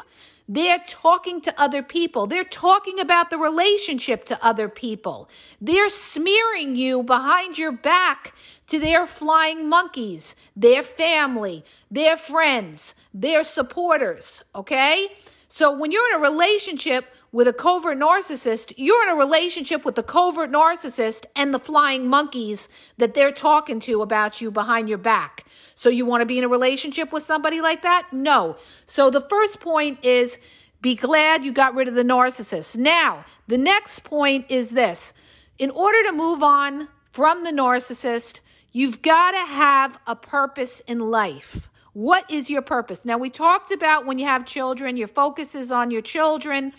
They're 0.50 0.82
talking 0.86 1.42
to 1.42 1.60
other 1.60 1.82
people. 1.82 2.26
They're 2.26 2.42
talking 2.42 3.00
about 3.00 3.28
the 3.28 3.36
relationship 3.36 4.24
to 4.26 4.44
other 4.44 4.68
people. 4.70 5.28
They're 5.60 5.90
smearing 5.90 6.74
you 6.74 7.02
behind 7.02 7.58
your 7.58 7.72
back 7.72 8.34
to 8.68 8.78
their 8.78 9.06
flying 9.06 9.68
monkeys, 9.68 10.34
their 10.56 10.82
family, 10.82 11.64
their 11.90 12.16
friends, 12.16 12.94
their 13.12 13.44
supporters. 13.44 14.42
Okay? 14.54 15.08
So 15.48 15.76
when 15.76 15.92
you're 15.92 16.14
in 16.14 16.20
a 16.20 16.30
relationship 16.30 17.14
with 17.30 17.46
a 17.46 17.52
covert 17.52 17.98
narcissist, 17.98 18.72
you're 18.76 19.02
in 19.02 19.10
a 19.10 19.16
relationship 19.16 19.84
with 19.84 19.94
the 19.94 20.02
covert 20.02 20.50
narcissist 20.50 21.26
and 21.36 21.52
the 21.52 21.58
flying 21.58 22.08
monkeys 22.08 22.68
that 22.96 23.14
they're 23.14 23.30
talking 23.30 23.80
to 23.80 24.00
about 24.00 24.40
you 24.40 24.50
behind 24.50 24.88
your 24.88 24.98
back. 24.98 25.44
So 25.74 25.90
you 25.90 26.06
want 26.06 26.22
to 26.22 26.26
be 26.26 26.38
in 26.38 26.44
a 26.44 26.48
relationship 26.48 27.12
with 27.12 27.22
somebody 27.22 27.60
like 27.60 27.82
that? 27.82 28.08
No. 28.12 28.56
So 28.86 29.10
the 29.10 29.20
first 29.20 29.60
point 29.60 30.04
is 30.04 30.38
be 30.80 30.94
glad 30.94 31.44
you 31.44 31.52
got 31.52 31.74
rid 31.74 31.88
of 31.88 31.94
the 31.94 32.02
narcissist. 32.02 32.76
Now, 32.76 33.24
the 33.46 33.58
next 33.58 34.04
point 34.04 34.46
is 34.48 34.70
this. 34.70 35.12
In 35.58 35.70
order 35.70 36.02
to 36.04 36.12
move 36.12 36.42
on 36.42 36.88
from 37.12 37.44
the 37.44 37.50
narcissist, 37.50 38.40
you've 38.72 39.02
got 39.02 39.32
to 39.32 39.52
have 39.52 39.98
a 40.06 40.16
purpose 40.16 40.80
in 40.86 41.00
life. 41.00 41.68
What 41.92 42.30
is 42.30 42.48
your 42.48 42.62
purpose? 42.62 43.04
Now, 43.04 43.18
we 43.18 43.28
talked 43.28 43.72
about 43.72 44.06
when 44.06 44.18
you 44.18 44.26
have 44.26 44.46
children, 44.46 44.96
your 44.96 45.08
focus 45.08 45.54
is 45.56 45.72
on 45.72 45.90
your 45.90 46.02
children 46.02 46.72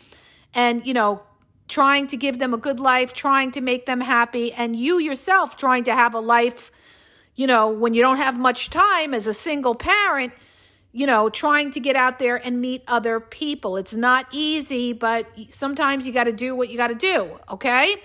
and, 0.54 0.86
you 0.86 0.94
know, 0.94 1.22
trying 1.68 2.08
to 2.08 2.18
give 2.18 2.40
them 2.40 2.54
a 2.54 2.58
good 2.58 2.80
life, 2.80 3.14
trying 3.14 3.52
to 3.52 3.62
make 3.62 3.86
them 3.86 4.02
happy, 4.02 4.52
and 4.54 4.76
you 4.76 4.98
yourself 5.00 5.56
trying 5.56 5.84
to 5.84 5.94
have 5.94 6.14
a 6.14 6.20
life 6.20 6.72
you 7.40 7.48
know, 7.48 7.70
when 7.70 7.94
you 7.94 8.02
don't 8.02 8.18
have 8.18 8.38
much 8.38 8.70
time 8.70 9.14
as 9.14 9.26
a 9.26 9.34
single 9.34 9.74
parent, 9.74 10.34
you 10.92 11.08
know, 11.08 11.30
trying 11.30 11.72
to 11.72 11.80
get 11.80 11.96
out 11.96 12.20
there 12.20 12.36
and 12.36 12.60
meet 12.60 12.84
other 12.86 13.22
people. 13.22 13.78
It's 13.78 13.96
not 13.96 14.28
easy, 14.34 14.92
but 14.92 15.26
sometimes 15.48 16.06
you 16.06 16.12
got 16.12 16.26
to 16.26 16.34
do 16.34 16.54
what 16.54 16.68
you 16.68 16.76
got 16.76 16.90
to 16.90 16.96
do, 16.96 17.40
okay? 17.50 17.96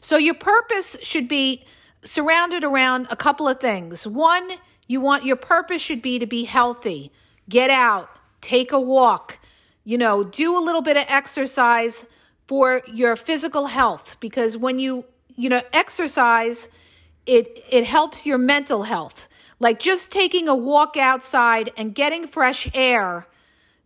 So 0.00 0.18
your 0.18 0.34
purpose 0.34 0.98
should 1.00 1.28
be 1.28 1.64
surrounded 2.04 2.62
around 2.62 3.06
a 3.08 3.16
couple 3.16 3.48
of 3.48 3.58
things. 3.58 4.06
One, 4.06 4.50
you 4.86 5.00
want 5.00 5.24
your 5.24 5.36
purpose 5.36 5.80
should 5.80 6.02
be 6.02 6.18
to 6.18 6.26
be 6.26 6.44
healthy. 6.44 7.12
Get 7.48 7.70
out, 7.70 8.10
take 8.42 8.70
a 8.70 8.78
walk, 8.78 9.38
you 9.86 9.96
know, 9.96 10.24
do 10.24 10.58
a 10.58 10.62
little 10.62 10.82
bit 10.82 10.96
of 10.96 11.04
exercise 11.08 12.04
for 12.48 12.82
your 12.92 13.14
physical 13.14 13.66
health 13.66 14.16
because 14.18 14.58
when 14.58 14.80
you, 14.80 15.04
you 15.36 15.48
know, 15.48 15.62
exercise, 15.72 16.68
it 17.24 17.64
it 17.70 17.84
helps 17.84 18.26
your 18.26 18.36
mental 18.36 18.82
health. 18.82 19.28
Like 19.60 19.78
just 19.78 20.10
taking 20.10 20.48
a 20.48 20.54
walk 20.56 20.96
outside 20.96 21.70
and 21.76 21.94
getting 21.94 22.26
fresh 22.26 22.68
air 22.74 23.28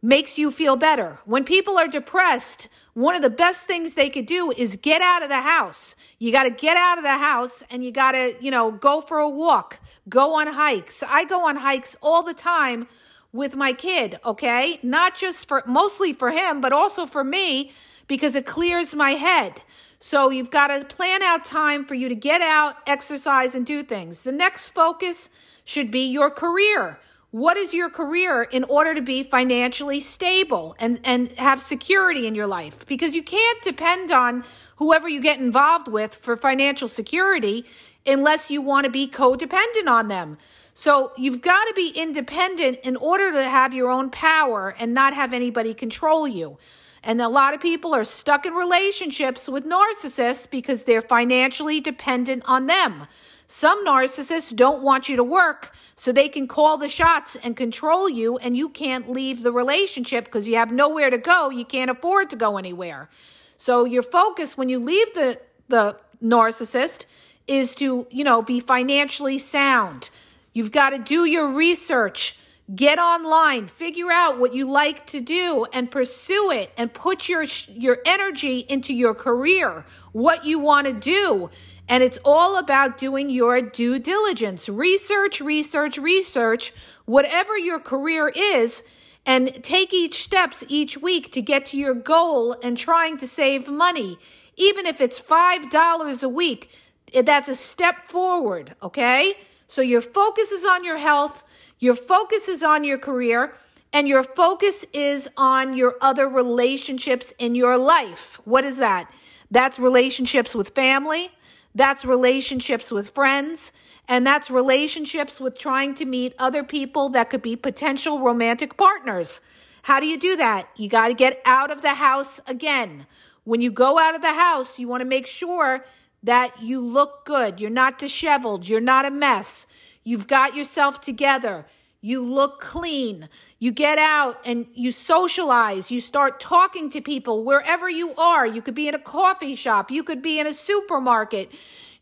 makes 0.02 0.38
you 0.38 0.50
feel 0.50 0.74
better. 0.74 1.18
When 1.26 1.44
people 1.44 1.78
are 1.78 1.86
depressed, 1.86 2.68
one 2.94 3.14
of 3.14 3.20
the 3.20 3.28
best 3.28 3.66
things 3.66 3.92
they 3.92 4.08
could 4.08 4.24
do 4.24 4.50
is 4.56 4.76
get 4.76 5.02
out 5.02 5.22
of 5.22 5.28
the 5.28 5.42
house. 5.42 5.96
You 6.18 6.32
got 6.32 6.44
to 6.44 6.50
get 6.50 6.78
out 6.78 6.96
of 6.96 7.04
the 7.04 7.18
house 7.18 7.62
and 7.70 7.84
you 7.84 7.92
got 7.92 8.12
to, 8.12 8.34
you 8.40 8.50
know, 8.50 8.70
go 8.70 9.02
for 9.02 9.18
a 9.18 9.28
walk, 9.28 9.78
go 10.08 10.34
on 10.36 10.46
hikes. 10.46 11.02
I 11.06 11.24
go 11.24 11.46
on 11.46 11.56
hikes 11.56 11.94
all 12.00 12.22
the 12.22 12.32
time 12.32 12.88
with 13.32 13.54
my 13.54 13.72
kid, 13.72 14.18
okay? 14.24 14.78
Not 14.82 15.14
just 15.14 15.46
for 15.48 15.62
mostly 15.66 16.12
for 16.12 16.30
him, 16.30 16.60
but 16.60 16.72
also 16.72 17.06
for 17.06 17.22
me 17.22 17.70
because 18.08 18.34
it 18.34 18.46
clears 18.46 18.94
my 18.94 19.12
head. 19.12 19.62
So 20.00 20.30
you've 20.30 20.50
got 20.50 20.68
to 20.68 20.84
plan 20.84 21.22
out 21.22 21.44
time 21.44 21.84
for 21.84 21.94
you 21.94 22.08
to 22.08 22.14
get 22.14 22.40
out, 22.40 22.76
exercise, 22.86 23.54
and 23.54 23.64
do 23.64 23.82
things. 23.82 24.22
The 24.22 24.32
next 24.32 24.70
focus 24.70 25.30
should 25.64 25.90
be 25.90 26.10
your 26.10 26.30
career. 26.30 26.98
What 27.32 27.56
is 27.56 27.72
your 27.72 27.90
career 27.90 28.42
in 28.42 28.64
order 28.64 28.94
to 28.94 29.02
be 29.02 29.22
financially 29.22 30.00
stable 30.00 30.74
and, 30.80 30.98
and 31.04 31.30
have 31.32 31.60
security 31.60 32.26
in 32.26 32.34
your 32.34 32.48
life? 32.48 32.84
Because 32.86 33.14
you 33.14 33.22
can't 33.22 33.62
depend 33.62 34.10
on 34.10 34.42
whoever 34.76 35.08
you 35.08 35.20
get 35.20 35.38
involved 35.38 35.86
with 35.86 36.16
for 36.16 36.36
financial 36.36 36.88
security 36.88 37.64
unless 38.04 38.50
you 38.50 38.60
want 38.60 38.86
to 38.86 38.90
be 38.90 39.06
codependent 39.06 39.86
on 39.86 40.08
them. 40.08 40.38
So 40.80 41.12
you've 41.14 41.42
got 41.42 41.62
to 41.66 41.74
be 41.74 41.90
independent 41.90 42.78
in 42.84 42.96
order 42.96 43.32
to 43.32 43.44
have 43.44 43.74
your 43.74 43.90
own 43.90 44.08
power 44.08 44.74
and 44.78 44.94
not 44.94 45.12
have 45.12 45.34
anybody 45.34 45.74
control 45.74 46.26
you. 46.26 46.56
And 47.04 47.20
a 47.20 47.28
lot 47.28 47.52
of 47.52 47.60
people 47.60 47.94
are 47.94 48.02
stuck 48.02 48.46
in 48.46 48.54
relationships 48.54 49.46
with 49.46 49.66
narcissists 49.66 50.50
because 50.50 50.84
they're 50.84 51.02
financially 51.02 51.82
dependent 51.82 52.44
on 52.46 52.64
them. 52.64 53.06
Some 53.46 53.84
narcissists 53.86 54.56
don't 54.56 54.82
want 54.82 55.06
you 55.06 55.16
to 55.16 55.22
work 55.22 55.74
so 55.96 56.12
they 56.12 56.30
can 56.30 56.48
call 56.48 56.78
the 56.78 56.88
shots 56.88 57.36
and 57.36 57.54
control 57.54 58.08
you, 58.08 58.38
and 58.38 58.56
you 58.56 58.70
can't 58.70 59.10
leave 59.10 59.42
the 59.42 59.52
relationship 59.52 60.24
because 60.24 60.48
you 60.48 60.56
have 60.56 60.72
nowhere 60.72 61.10
to 61.10 61.18
go. 61.18 61.50
You 61.50 61.66
can't 61.66 61.90
afford 61.90 62.30
to 62.30 62.36
go 62.36 62.56
anywhere. 62.56 63.10
So 63.58 63.84
your 63.84 64.02
focus 64.02 64.56
when 64.56 64.70
you 64.70 64.78
leave 64.78 65.12
the, 65.12 65.38
the 65.68 65.98
narcissist 66.24 67.04
is 67.46 67.74
to, 67.74 68.06
you 68.10 68.24
know, 68.24 68.40
be 68.40 68.60
financially 68.60 69.36
sound. 69.36 70.08
You've 70.52 70.72
got 70.72 70.90
to 70.90 70.98
do 70.98 71.24
your 71.24 71.52
research 71.52 72.36
Get 72.74 73.00
online, 73.00 73.66
figure 73.66 74.12
out 74.12 74.38
what 74.38 74.54
you 74.54 74.70
like 74.70 75.04
to 75.06 75.20
do 75.20 75.66
and 75.72 75.90
pursue 75.90 76.52
it 76.52 76.70
and 76.76 76.92
put 76.92 77.28
your 77.28 77.42
your 77.68 77.98
energy 78.06 78.60
into 78.60 78.94
your 78.94 79.12
career, 79.12 79.84
what 80.12 80.44
you 80.44 80.60
want 80.60 80.86
to 80.86 80.92
do. 80.92 81.50
And 81.88 82.04
it's 82.04 82.20
all 82.24 82.58
about 82.58 82.96
doing 82.96 83.28
your 83.28 83.60
due 83.60 83.98
diligence. 83.98 84.68
Research, 84.68 85.40
research, 85.40 85.98
research, 85.98 86.72
whatever 87.06 87.58
your 87.58 87.80
career 87.80 88.28
is, 88.28 88.84
and 89.26 89.64
take 89.64 89.92
each 89.92 90.22
steps 90.22 90.62
each 90.68 90.96
week 90.96 91.32
to 91.32 91.42
get 91.42 91.64
to 91.66 91.76
your 91.76 91.94
goal 91.94 92.54
and 92.62 92.78
trying 92.78 93.18
to 93.18 93.26
save 93.26 93.68
money. 93.68 94.16
Even 94.56 94.86
if 94.86 95.00
it's 95.00 95.18
$5 95.20 96.22
a 96.22 96.28
week, 96.28 96.70
eh, 97.12 97.22
that's 97.22 97.48
a 97.48 97.56
step 97.56 98.06
forward, 98.06 98.76
okay? 98.80 99.34
So 99.70 99.82
your 99.82 100.00
focus 100.00 100.50
is 100.50 100.64
on 100.64 100.82
your 100.82 100.96
health, 100.96 101.44
your 101.78 101.94
focus 101.94 102.48
is 102.48 102.64
on 102.64 102.82
your 102.82 102.98
career, 102.98 103.54
and 103.92 104.08
your 104.08 104.24
focus 104.24 104.84
is 104.92 105.30
on 105.36 105.74
your 105.74 105.94
other 106.00 106.28
relationships 106.28 107.32
in 107.38 107.54
your 107.54 107.78
life. 107.78 108.40
What 108.44 108.64
is 108.64 108.78
that? 108.78 109.08
That's 109.48 109.78
relationships 109.78 110.56
with 110.56 110.70
family, 110.70 111.30
that's 111.72 112.04
relationships 112.04 112.90
with 112.90 113.10
friends, 113.10 113.72
and 114.08 114.26
that's 114.26 114.50
relationships 114.50 115.40
with 115.40 115.56
trying 115.56 115.94
to 115.94 116.04
meet 116.04 116.34
other 116.36 116.64
people 116.64 117.08
that 117.10 117.30
could 117.30 117.42
be 117.42 117.54
potential 117.54 118.18
romantic 118.18 118.76
partners. 118.76 119.40
How 119.82 120.00
do 120.00 120.06
you 120.08 120.18
do 120.18 120.34
that? 120.34 120.68
You 120.74 120.88
got 120.88 121.08
to 121.08 121.14
get 121.14 121.40
out 121.44 121.70
of 121.70 121.82
the 121.82 121.94
house 121.94 122.40
again. 122.48 123.06
When 123.44 123.60
you 123.60 123.70
go 123.70 124.00
out 124.00 124.16
of 124.16 124.20
the 124.20 124.32
house, 124.32 124.80
you 124.80 124.88
want 124.88 125.02
to 125.02 125.08
make 125.08 125.28
sure 125.28 125.84
that 126.22 126.62
you 126.62 126.80
look 126.80 127.24
good. 127.24 127.60
You're 127.60 127.70
not 127.70 127.98
disheveled. 127.98 128.68
You're 128.68 128.80
not 128.80 129.04
a 129.04 129.10
mess. 129.10 129.66
You've 130.04 130.26
got 130.26 130.54
yourself 130.54 131.00
together. 131.00 131.66
You 132.02 132.24
look 132.24 132.60
clean. 132.60 133.28
You 133.58 133.72
get 133.72 133.98
out 133.98 134.40
and 134.46 134.66
you 134.72 134.90
socialize. 134.90 135.90
You 135.90 136.00
start 136.00 136.40
talking 136.40 136.88
to 136.90 137.00
people 137.00 137.44
wherever 137.44 137.90
you 137.90 138.14
are. 138.14 138.46
You 138.46 138.62
could 138.62 138.74
be 138.74 138.88
in 138.88 138.94
a 138.94 138.98
coffee 138.98 139.54
shop. 139.54 139.90
You 139.90 140.02
could 140.02 140.22
be 140.22 140.40
in 140.40 140.46
a 140.46 140.54
supermarket. 140.54 141.52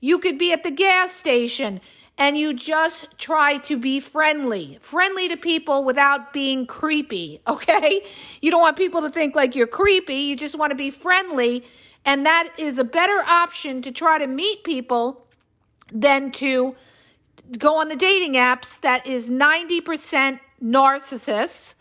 You 0.00 0.18
could 0.20 0.38
be 0.38 0.52
at 0.52 0.62
the 0.62 0.70
gas 0.70 1.12
station. 1.12 1.80
And 2.16 2.36
you 2.36 2.52
just 2.52 3.16
try 3.16 3.58
to 3.58 3.76
be 3.76 4.00
friendly, 4.00 4.78
friendly 4.80 5.28
to 5.28 5.36
people 5.36 5.84
without 5.84 6.32
being 6.32 6.66
creepy, 6.66 7.40
okay? 7.48 8.02
You 8.40 8.50
don't 8.50 8.60
want 8.60 8.76
people 8.76 9.00
to 9.02 9.10
think 9.10 9.36
like 9.36 9.54
you're 9.54 9.68
creepy. 9.68 10.14
You 10.14 10.36
just 10.36 10.58
want 10.58 10.70
to 10.70 10.76
be 10.76 10.90
friendly 10.90 11.64
and 12.04 12.26
that 12.26 12.50
is 12.58 12.78
a 12.78 12.84
better 12.84 13.22
option 13.28 13.82
to 13.82 13.92
try 13.92 14.18
to 14.18 14.26
meet 14.26 14.64
people 14.64 15.26
than 15.92 16.30
to 16.32 16.74
go 17.56 17.80
on 17.80 17.88
the 17.88 17.96
dating 17.96 18.34
apps 18.34 18.80
that 18.80 19.06
is 19.06 19.30
90% 19.30 20.40
narcissists. 20.62 21.74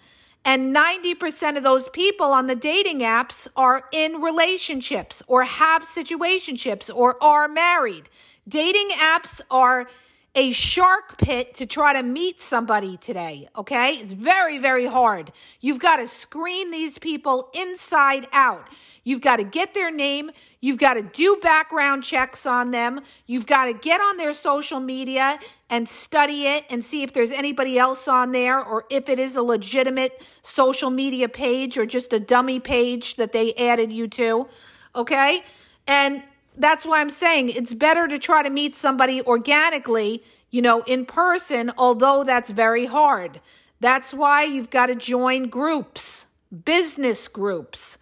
And 0.45 0.73
90% 0.73 1.57
of 1.57 1.63
those 1.63 1.89
people 1.89 2.27
on 2.27 2.47
the 2.47 2.55
dating 2.55 3.01
apps 3.01 3.49
are 3.57 3.83
in 3.91 4.21
relationships 4.21 5.21
or 5.27 5.43
have 5.43 5.81
situationships 5.81 6.89
or 6.93 7.21
are 7.21 7.49
married. 7.49 8.07
Dating 8.47 8.87
apps 8.91 9.41
are 9.51 9.89
a 10.37 10.51
shark 10.51 11.17
pit 11.17 11.55
to 11.55 11.65
try 11.65 11.93
to 11.93 12.03
meet 12.03 12.39
somebody 12.39 12.95
today, 12.97 13.49
okay? 13.57 13.93
It's 13.93 14.13
very, 14.13 14.59
very 14.59 14.85
hard. 14.85 15.31
You've 15.61 15.79
got 15.79 15.95
to 15.95 16.05
screen 16.05 16.69
these 16.69 16.99
people 16.99 17.49
inside 17.55 18.27
out. 18.31 18.67
You've 19.03 19.21
got 19.21 19.37
to 19.37 19.43
get 19.43 19.73
their 19.73 19.89
name. 19.89 20.29
You've 20.61 20.77
got 20.77 20.93
to 20.93 21.01
do 21.01 21.39
background 21.41 22.03
checks 22.03 22.45
on 22.45 22.69
them. 22.69 23.01
You've 23.25 23.47
got 23.47 23.65
to 23.65 23.73
get 23.73 23.99
on 23.99 24.17
their 24.17 24.31
social 24.31 24.79
media 24.79 25.39
and 25.71 25.89
study 25.89 26.45
it 26.45 26.65
and 26.69 26.85
see 26.85 27.01
if 27.01 27.13
there's 27.13 27.31
anybody 27.31 27.79
else 27.79 28.07
on 28.07 28.31
there 28.31 28.63
or 28.63 28.85
if 28.91 29.09
it 29.09 29.17
is 29.17 29.37
a 29.37 29.41
legitimate 29.41 30.23
social 30.43 30.91
media 30.91 31.27
page 31.27 31.79
or 31.79 31.87
just 31.87 32.13
a 32.13 32.19
dummy 32.19 32.59
page 32.59 33.15
that 33.15 33.31
they 33.31 33.55
added 33.55 33.91
you 33.91 34.07
to. 34.09 34.47
Okay? 34.93 35.43
And 35.87 36.21
that's 36.57 36.85
why 36.85 36.99
I'm 37.01 37.09
saying 37.09 37.49
it's 37.49 37.73
better 37.73 38.07
to 38.07 38.17
try 38.17 38.43
to 38.43 38.49
meet 38.49 38.75
somebody 38.75 39.21
organically, 39.21 40.23
you 40.51 40.61
know, 40.61 40.81
in 40.83 41.05
person, 41.05 41.71
although 41.77 42.23
that's 42.23 42.51
very 42.51 42.85
hard. 42.85 43.39
That's 43.79 44.13
why 44.13 44.43
you've 44.43 44.69
got 44.69 44.87
to 44.87 44.95
join 44.95 45.49
groups, 45.49 46.27
business 46.65 47.27
groups 47.27 47.97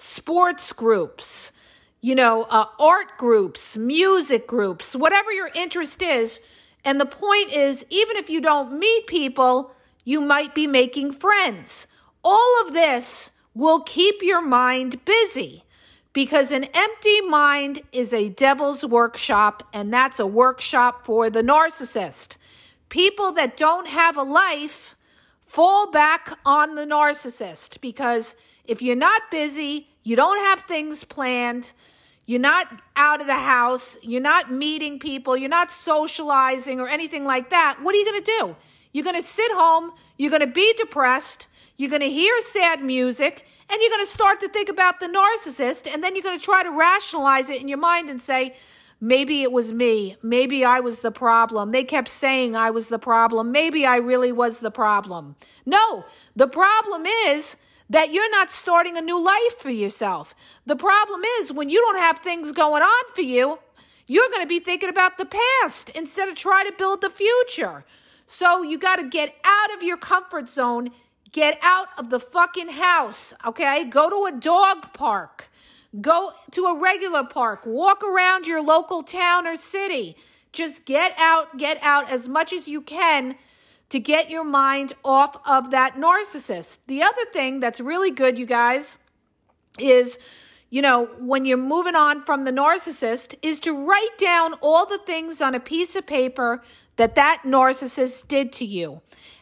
sports 0.00 0.72
groups, 0.72 1.52
you 2.00 2.14
know, 2.14 2.44
uh, 2.44 2.64
art 2.78 3.18
groups, 3.18 3.76
music 3.76 4.46
groups, 4.46 4.96
whatever 4.96 5.30
your 5.30 5.50
interest 5.54 6.02
is. 6.02 6.40
And 6.84 6.98
the 6.98 7.06
point 7.06 7.52
is, 7.52 7.84
even 7.90 8.16
if 8.16 8.30
you 8.30 8.40
don't 8.40 8.78
meet 8.78 9.06
people, 9.06 9.74
you 10.04 10.22
might 10.22 10.54
be 10.54 10.66
making 10.66 11.12
friends. 11.12 11.86
All 12.24 12.62
of 12.64 12.72
this 12.72 13.30
will 13.54 13.80
keep 13.80 14.22
your 14.22 14.40
mind 14.40 15.04
busy 15.04 15.64
because 16.12 16.50
an 16.50 16.64
empty 16.74 17.20
mind 17.22 17.82
is 17.92 18.12
a 18.12 18.30
devil's 18.30 18.84
workshop, 18.84 19.62
and 19.72 19.92
that's 19.92 20.18
a 20.18 20.26
workshop 20.26 21.04
for 21.04 21.30
the 21.30 21.42
narcissist. 21.42 22.36
People 22.88 23.32
that 23.32 23.56
don't 23.56 23.86
have 23.86 24.16
a 24.16 24.22
life 24.22 24.96
fall 25.40 25.90
back 25.90 26.36
on 26.44 26.74
the 26.74 26.84
narcissist 26.84 27.80
because 27.80 28.34
if 28.64 28.82
you're 28.82 28.96
not 28.96 29.22
busy, 29.30 29.88
you 30.02 30.16
don't 30.16 30.38
have 30.38 30.60
things 30.60 31.04
planned, 31.04 31.72
you're 32.30 32.38
not 32.38 32.68
out 32.94 33.20
of 33.20 33.26
the 33.26 33.34
house, 33.34 33.98
you're 34.02 34.20
not 34.20 34.52
meeting 34.52 35.00
people, 35.00 35.36
you're 35.36 35.48
not 35.48 35.68
socializing 35.68 36.78
or 36.78 36.88
anything 36.88 37.24
like 37.24 37.50
that, 37.50 37.82
what 37.82 37.92
are 37.92 37.98
you 37.98 38.04
going 38.04 38.22
to 38.22 38.32
do? 38.38 38.56
You're 38.92 39.02
going 39.02 39.16
to 39.16 39.22
sit 39.22 39.50
home, 39.50 39.90
you're 40.16 40.30
going 40.30 40.38
to 40.38 40.46
be 40.46 40.72
depressed, 40.74 41.48
you're 41.76 41.90
going 41.90 42.02
to 42.02 42.08
hear 42.08 42.32
sad 42.42 42.84
music, 42.84 43.46
and 43.68 43.80
you're 43.80 43.90
going 43.90 44.06
to 44.06 44.12
start 44.12 44.38
to 44.42 44.48
think 44.48 44.68
about 44.68 45.00
the 45.00 45.08
narcissist, 45.08 45.92
and 45.92 46.04
then 46.04 46.14
you're 46.14 46.22
going 46.22 46.38
to 46.38 46.44
try 46.44 46.62
to 46.62 46.70
rationalize 46.70 47.50
it 47.50 47.60
in 47.60 47.66
your 47.66 47.78
mind 47.78 48.08
and 48.08 48.22
say, 48.22 48.54
Maybe 49.02 49.42
it 49.42 49.50
was 49.50 49.72
me. 49.72 50.16
Maybe 50.22 50.62
I 50.62 50.80
was 50.80 51.00
the 51.00 51.10
problem. 51.10 51.70
They 51.70 51.84
kept 51.84 52.08
saying 52.08 52.54
I 52.54 52.70
was 52.70 52.88
the 52.88 52.98
problem. 52.98 53.50
Maybe 53.50 53.86
I 53.86 53.96
really 53.96 54.30
was 54.30 54.60
the 54.60 54.70
problem. 54.70 55.36
No, 55.64 56.04
the 56.36 56.46
problem 56.46 57.06
is 57.26 57.56
that 57.90 58.12
you're 58.12 58.30
not 58.30 58.50
starting 58.50 58.96
a 58.96 59.02
new 59.02 59.22
life 59.22 59.58
for 59.58 59.70
yourself. 59.70 60.34
The 60.64 60.76
problem 60.76 61.22
is 61.40 61.52
when 61.52 61.68
you 61.68 61.80
don't 61.80 61.98
have 61.98 62.20
things 62.20 62.52
going 62.52 62.82
on 62.82 63.14
for 63.14 63.20
you, 63.20 63.58
you're 64.06 64.30
going 64.30 64.42
to 64.42 64.48
be 64.48 64.60
thinking 64.60 64.88
about 64.88 65.18
the 65.18 65.26
past 65.26 65.90
instead 65.90 66.28
of 66.28 66.36
trying 66.36 66.66
to 66.66 66.72
build 66.72 67.00
the 67.00 67.10
future. 67.10 67.84
So 68.26 68.62
you 68.62 68.78
got 68.78 68.96
to 68.96 69.08
get 69.08 69.34
out 69.44 69.74
of 69.74 69.82
your 69.82 69.96
comfort 69.96 70.48
zone, 70.48 70.90
get 71.32 71.58
out 71.62 71.88
of 71.98 72.10
the 72.10 72.20
fucking 72.20 72.68
house, 72.68 73.34
okay? 73.44 73.84
Go 73.84 74.08
to 74.08 74.34
a 74.34 74.38
dog 74.38 74.92
park. 74.92 75.50
Go 76.00 76.32
to 76.52 76.66
a 76.66 76.78
regular 76.78 77.24
park. 77.24 77.66
Walk 77.66 78.04
around 78.04 78.46
your 78.46 78.62
local 78.62 79.02
town 79.02 79.48
or 79.48 79.56
city. 79.56 80.16
Just 80.52 80.84
get 80.84 81.12
out, 81.18 81.58
get 81.58 81.78
out 81.82 82.10
as 82.10 82.28
much 82.28 82.52
as 82.52 82.68
you 82.68 82.80
can 82.80 83.34
to 83.90 84.00
get 84.00 84.30
your 84.30 84.44
mind 84.44 84.94
off 85.04 85.36
of 85.46 85.70
that 85.70 85.96
narcissist. 85.96 86.78
The 86.86 87.02
other 87.02 87.24
thing 87.32 87.60
that's 87.60 87.80
really 87.80 88.10
good, 88.10 88.38
you 88.38 88.46
guys, 88.46 88.98
is 89.78 90.18
you 90.70 90.82
know, 90.82 91.06
when 91.18 91.44
you're 91.44 91.58
moving 91.58 91.96
on 91.96 92.24
from 92.24 92.44
the 92.44 92.52
narcissist, 92.52 93.34
is 93.42 93.58
to 93.60 93.72
write 93.72 94.16
down 94.18 94.54
all 94.60 94.86
the 94.86 94.98
things 94.98 95.42
on 95.42 95.54
a 95.54 95.60
piece 95.60 95.96
of 95.96 96.06
paper 96.06 96.62
that 96.94 97.16
that 97.16 97.42
narcissist 97.44 98.28
did 98.28 98.52
to 98.52 98.64
you. 98.64 99.00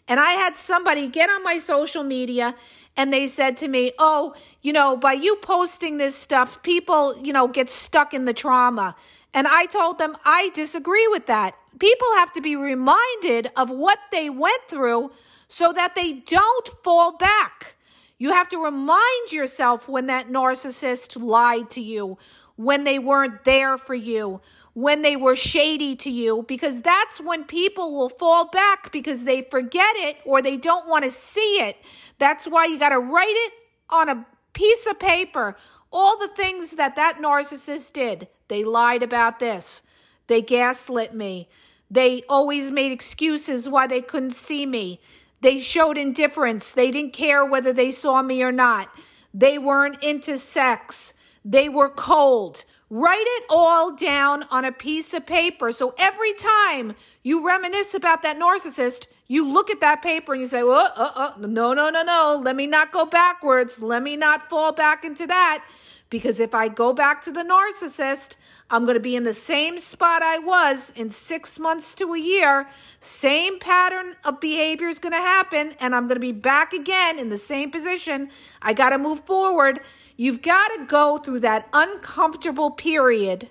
And 0.09 0.19
I 0.19 0.33
had 0.33 0.57
somebody 0.57 1.07
get 1.07 1.29
on 1.29 1.45
my 1.45 1.59
social 1.59 2.03
media 2.03 2.55
and 2.97 3.13
they 3.13 3.27
said 3.27 3.59
to 3.59 3.69
me, 3.69 3.93
Oh, 3.99 4.35
you 4.63 4.73
know, 4.73 4.97
by 4.97 5.13
you 5.13 5.37
posting 5.37 5.99
this 5.99 6.17
stuff, 6.17 6.63
people, 6.63 7.15
you 7.23 7.33
know, 7.33 7.47
get 7.47 7.69
stuck 7.69 8.15
in 8.15 8.25
the 8.25 8.33
trauma. 8.33 8.97
And 9.35 9.47
I 9.47 9.67
told 9.67 9.99
them, 9.99 10.17
I 10.25 10.51
disagree 10.55 11.07
with 11.09 11.27
that 11.27 11.55
people 11.79 12.09
have 12.17 12.33
to 12.33 12.41
be 12.41 12.57
reminded 12.57 13.51
of 13.57 13.71
what 13.71 13.99
they 14.11 14.31
went 14.31 14.63
through 14.69 15.11
so 15.49 15.73
that 15.73 15.95
they 15.95 16.13
don't 16.13 16.69
fall 16.83 17.17
back. 17.17 17.77
You 18.19 18.33
have 18.33 18.49
to 18.51 18.59
remind 18.59 19.33
yourself 19.33 19.89
when 19.89 20.07
that 20.07 20.29
narcissist 20.29 21.21
lied 21.23 21.71
to 21.71 21.81
you, 21.81 22.19
when 22.57 22.85
they 22.85 22.99
weren't 22.99 23.45
there 23.45 23.79
for 23.79 23.95
you, 23.95 24.41
when 24.75 25.03
they 25.03 25.17
were 25.17 25.37
shady 25.37 25.95
to 25.97 26.11
you, 26.11 26.45
because 26.49 26.81
that's 26.81 27.21
when 27.21 27.45
people 27.45 27.95
will 27.95 28.09
fall 28.09 28.49
back 28.49 28.91
because 28.91 29.25
they 29.25 29.43
forget 29.43 29.95
it 29.97 30.17
or 30.25 30.43
they 30.43 30.57
don't 30.57 30.89
want 30.89 31.05
to 31.05 31.11
see 31.11 31.61
it. 31.61 31.77
That's 32.19 32.47
why 32.47 32.67
you 32.67 32.79
got 32.79 32.91
to 32.91 32.99
write 32.99 33.29
it 33.29 33.53
on 33.91 34.09
a 34.09 34.27
piece 34.53 34.87
of 34.87 34.99
paper. 34.99 35.57
All 35.93 36.19
the 36.19 36.29
things 36.29 36.73
that 36.73 36.97
that 36.97 37.19
narcissist 37.19 37.93
did. 37.93 38.29
They 38.49 38.65
lied 38.65 39.03
about 39.03 39.39
this. 39.39 39.83
They 40.27 40.43
gaslit 40.43 41.15
me. 41.15 41.49
They 41.91 42.23
always 42.29 42.71
made 42.71 42.93
excuses 42.93 43.69
why 43.69 43.87
they 43.87 44.01
couldn't 44.01 44.33
see 44.33 44.67
me. 44.67 45.01
They 45.41 45.59
showed 45.59 45.97
indifference. 45.97 46.73
They 46.73 46.91
didn't 46.91 47.13
care 47.13 47.45
whether 47.45 47.73
they 47.73 47.91
saw 47.91 48.23
me 48.23 48.43
or 48.43 48.53
not. 48.53 48.91
They 49.33 49.59
weren't 49.59 50.03
into 50.03 50.37
sex. 50.37 51.15
They 51.45 51.69
were 51.69 51.89
cold. 51.89 52.65
Write 52.91 53.25
it 53.27 53.45
all 53.49 53.95
down 53.95 54.45
on 54.51 54.65
a 54.65 54.73
piece 54.73 55.15
of 55.15 55.27
paper. 55.27 55.73
So 55.73 55.95
every 55.99 56.33
time 56.35 56.95
you 57.23 57.47
reminisce 57.47 57.95
about 57.95 58.23
that 58.23 58.39
narcissist, 58.39 59.07
you 59.29 59.47
look 59.47 59.71
at 59.71 59.81
that 59.81 60.03
paper 60.03 60.33
and 60.33 60.41
you 60.41 60.47
say, 60.47 60.63
well, 60.63 60.91
uh, 60.97 61.11
uh, 61.15 61.33
no, 61.39 61.75
no, 61.75 61.91
no, 61.91 62.03
no. 62.03 62.41
Let 62.43 62.57
me 62.57 62.67
not 62.67 62.93
go 62.93 63.05
backwards. 63.05 63.83
Let 63.83 64.03
me 64.03 64.17
not 64.17 64.49
fall 64.49 64.73
back 64.73 65.05
into 65.05 65.27
that. 65.27 65.65
Because 66.11 66.41
if 66.41 66.55
I 66.55 66.69
go 66.69 66.95
back 66.95 67.21
to 67.23 67.33
the 67.33 67.43
narcissist, 67.43 68.37
I'm 68.71 68.85
going 68.85 68.95
to 68.95 69.01
be 69.01 69.15
in 69.15 69.25
the 69.25 69.35
same 69.35 69.79
spot 69.79 70.23
I 70.23 70.39
was 70.39 70.91
in 70.97 71.11
six 71.11 71.59
months 71.59 71.95
to 71.97 72.15
a 72.15 72.19
year. 72.19 72.69
Same 73.01 73.59
pattern 73.59 74.17
of 74.25 74.41
behavior 74.41 74.89
is 74.89 74.99
going 74.99 75.13
to 75.13 75.19
happen, 75.19 75.75
and 75.81 75.95
I'm 75.95 76.07
going 76.07 76.17
to 76.17 76.21
be 76.21 76.33
back 76.33 76.73
again 76.73 77.19
in 77.19 77.29
the 77.29 77.37
same 77.37 77.71
position. 77.71 78.31
I 78.63 78.73
got 78.73 78.91
to 78.91 78.99
move 78.99 79.21
forward. 79.27 79.81
You've 80.17 80.41
got 80.41 80.69
to 80.69 80.87
go 80.87 81.19
through 81.19 81.41
that 81.41 81.69
uncomfortable 81.75 82.71
period 82.71 83.51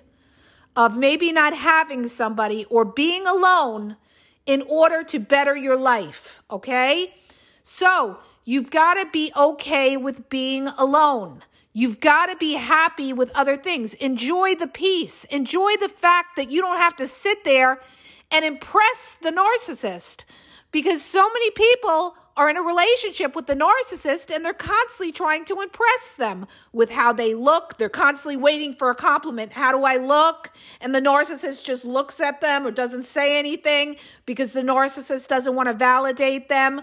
of 0.74 0.96
maybe 0.96 1.32
not 1.32 1.54
having 1.54 2.08
somebody 2.08 2.64
or 2.66 2.84
being 2.84 3.26
alone 3.26 3.96
in 4.46 4.62
order 4.62 5.04
to 5.04 5.18
better 5.18 5.56
your 5.56 5.76
life, 5.76 6.42
okay? 6.50 7.14
So 7.62 8.18
you've 8.44 8.70
got 8.70 8.94
to 8.94 9.06
be 9.10 9.30
okay 9.36 9.96
with 9.96 10.28
being 10.28 10.68
alone. 10.68 11.42
You've 11.78 12.00
got 12.00 12.26
to 12.26 12.34
be 12.34 12.54
happy 12.54 13.12
with 13.12 13.30
other 13.36 13.56
things. 13.56 13.94
Enjoy 13.94 14.56
the 14.56 14.66
peace. 14.66 15.22
Enjoy 15.26 15.76
the 15.76 15.88
fact 15.88 16.34
that 16.34 16.50
you 16.50 16.60
don't 16.60 16.78
have 16.78 16.96
to 16.96 17.06
sit 17.06 17.44
there 17.44 17.80
and 18.32 18.44
impress 18.44 19.16
the 19.22 19.30
narcissist 19.30 20.24
because 20.72 21.04
so 21.04 21.22
many 21.22 21.52
people 21.52 22.16
are 22.36 22.50
in 22.50 22.56
a 22.56 22.62
relationship 22.62 23.36
with 23.36 23.46
the 23.46 23.54
narcissist 23.54 24.34
and 24.34 24.44
they're 24.44 24.54
constantly 24.54 25.12
trying 25.12 25.44
to 25.44 25.60
impress 25.60 26.16
them 26.16 26.48
with 26.72 26.90
how 26.90 27.12
they 27.12 27.32
look. 27.32 27.78
They're 27.78 27.88
constantly 27.88 28.36
waiting 28.36 28.74
for 28.74 28.90
a 28.90 28.96
compliment. 28.96 29.52
How 29.52 29.70
do 29.70 29.84
I 29.84 29.98
look? 29.98 30.50
And 30.80 30.92
the 30.92 31.00
narcissist 31.00 31.62
just 31.62 31.84
looks 31.84 32.18
at 32.18 32.40
them 32.40 32.66
or 32.66 32.72
doesn't 32.72 33.04
say 33.04 33.38
anything 33.38 33.98
because 34.26 34.50
the 34.50 34.62
narcissist 34.62 35.28
doesn't 35.28 35.54
want 35.54 35.68
to 35.68 35.74
validate 35.74 36.48
them. 36.48 36.82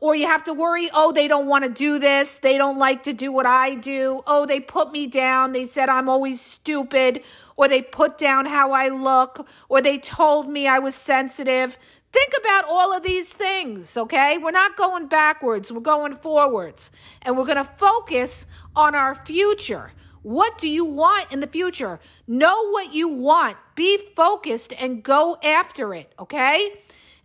Or 0.00 0.14
you 0.14 0.26
have 0.26 0.44
to 0.44 0.54
worry, 0.54 0.88
oh, 0.94 1.12
they 1.12 1.28
don't 1.28 1.46
want 1.46 1.64
to 1.64 1.70
do 1.70 1.98
this. 1.98 2.38
They 2.38 2.56
don't 2.56 2.78
like 2.78 3.02
to 3.02 3.12
do 3.12 3.30
what 3.30 3.44
I 3.44 3.74
do. 3.74 4.22
Oh, 4.26 4.46
they 4.46 4.58
put 4.58 4.92
me 4.92 5.06
down. 5.06 5.52
They 5.52 5.66
said 5.66 5.90
I'm 5.90 6.08
always 6.08 6.40
stupid. 6.40 7.22
Or 7.56 7.68
they 7.68 7.82
put 7.82 8.16
down 8.16 8.46
how 8.46 8.72
I 8.72 8.88
look. 8.88 9.46
Or 9.68 9.82
they 9.82 9.98
told 9.98 10.48
me 10.48 10.66
I 10.66 10.78
was 10.78 10.94
sensitive. 10.94 11.76
Think 12.12 12.32
about 12.40 12.64
all 12.64 12.92
of 12.92 13.02
these 13.02 13.32
things, 13.32 13.96
okay? 13.96 14.36
We're 14.38 14.50
not 14.50 14.76
going 14.76 15.06
backwards, 15.06 15.70
we're 15.70 15.80
going 15.80 16.16
forwards. 16.16 16.90
And 17.22 17.36
we're 17.36 17.44
going 17.44 17.56
to 17.56 17.64
focus 17.64 18.46
on 18.74 18.96
our 18.96 19.14
future. 19.14 19.92
What 20.22 20.58
do 20.58 20.68
you 20.68 20.84
want 20.84 21.32
in 21.32 21.40
the 21.40 21.46
future? 21.46 22.00
Know 22.26 22.70
what 22.70 22.92
you 22.92 23.06
want, 23.08 23.56
be 23.76 23.96
focused, 23.96 24.74
and 24.78 25.02
go 25.02 25.38
after 25.42 25.94
it, 25.94 26.12
okay? 26.18 26.72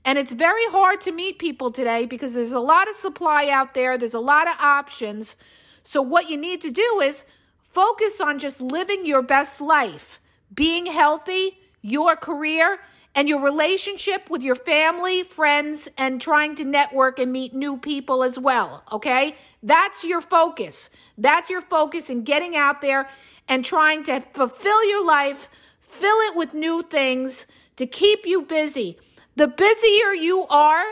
And 0.06 0.20
it's 0.20 0.34
very 0.34 0.66
hard 0.68 1.02
to 1.02 1.12
meet 1.12 1.40
people 1.40 1.72
today 1.72 2.06
because 2.06 2.36
there's 2.36 2.52
a 2.52 2.60
lot 2.60 2.88
of 2.88 2.96
supply 2.96 3.50
out 3.50 3.74
there, 3.74 3.98
there's 3.98 4.14
a 4.14 4.20
lot 4.20 4.48
of 4.48 4.54
options. 4.60 5.36
So, 5.84 6.02
what 6.02 6.30
you 6.30 6.38
need 6.38 6.62
to 6.62 6.72
do 6.72 7.02
is 7.04 7.26
focus 7.74 8.22
on 8.22 8.38
just 8.38 8.62
living 8.62 9.06
your 9.06 9.24
best 9.24 9.60
life, 9.62 10.22
being 10.54 10.86
healthy, 10.86 11.58
your 11.82 12.16
career, 12.16 12.80
and 13.16 13.28
your 13.28 13.42
relationship 13.42 14.30
with 14.30 14.44
your 14.44 14.56
family, 14.56 15.24
friends, 15.24 15.90
and 15.98 16.22
trying 16.22 16.56
to 16.56 16.66
network 16.66 17.18
and 17.18 17.32
meet 17.32 17.56
new 17.56 17.78
people 17.78 18.24
as 18.24 18.38
well. 18.38 18.84
Okay? 18.92 19.36
That's 19.64 20.04
your 20.04 20.22
focus. 20.22 20.90
That's 21.18 21.50
your 21.50 21.62
focus 21.62 22.10
in 22.10 22.24
getting 22.24 22.56
out 22.56 22.82
there 22.82 23.10
and 23.48 23.66
trying 23.66 24.04
to 24.04 24.22
fulfill 24.34 24.88
your 24.88 25.04
life, 25.04 25.50
fill 25.80 26.18
it 26.28 26.36
with 26.36 26.54
new 26.54 26.82
things 26.82 27.48
to 27.78 27.88
keep 27.88 28.26
you 28.26 28.42
busy. 28.44 29.00
The 29.36 29.48
busier 29.48 30.14
you 30.14 30.46
are, 30.48 30.86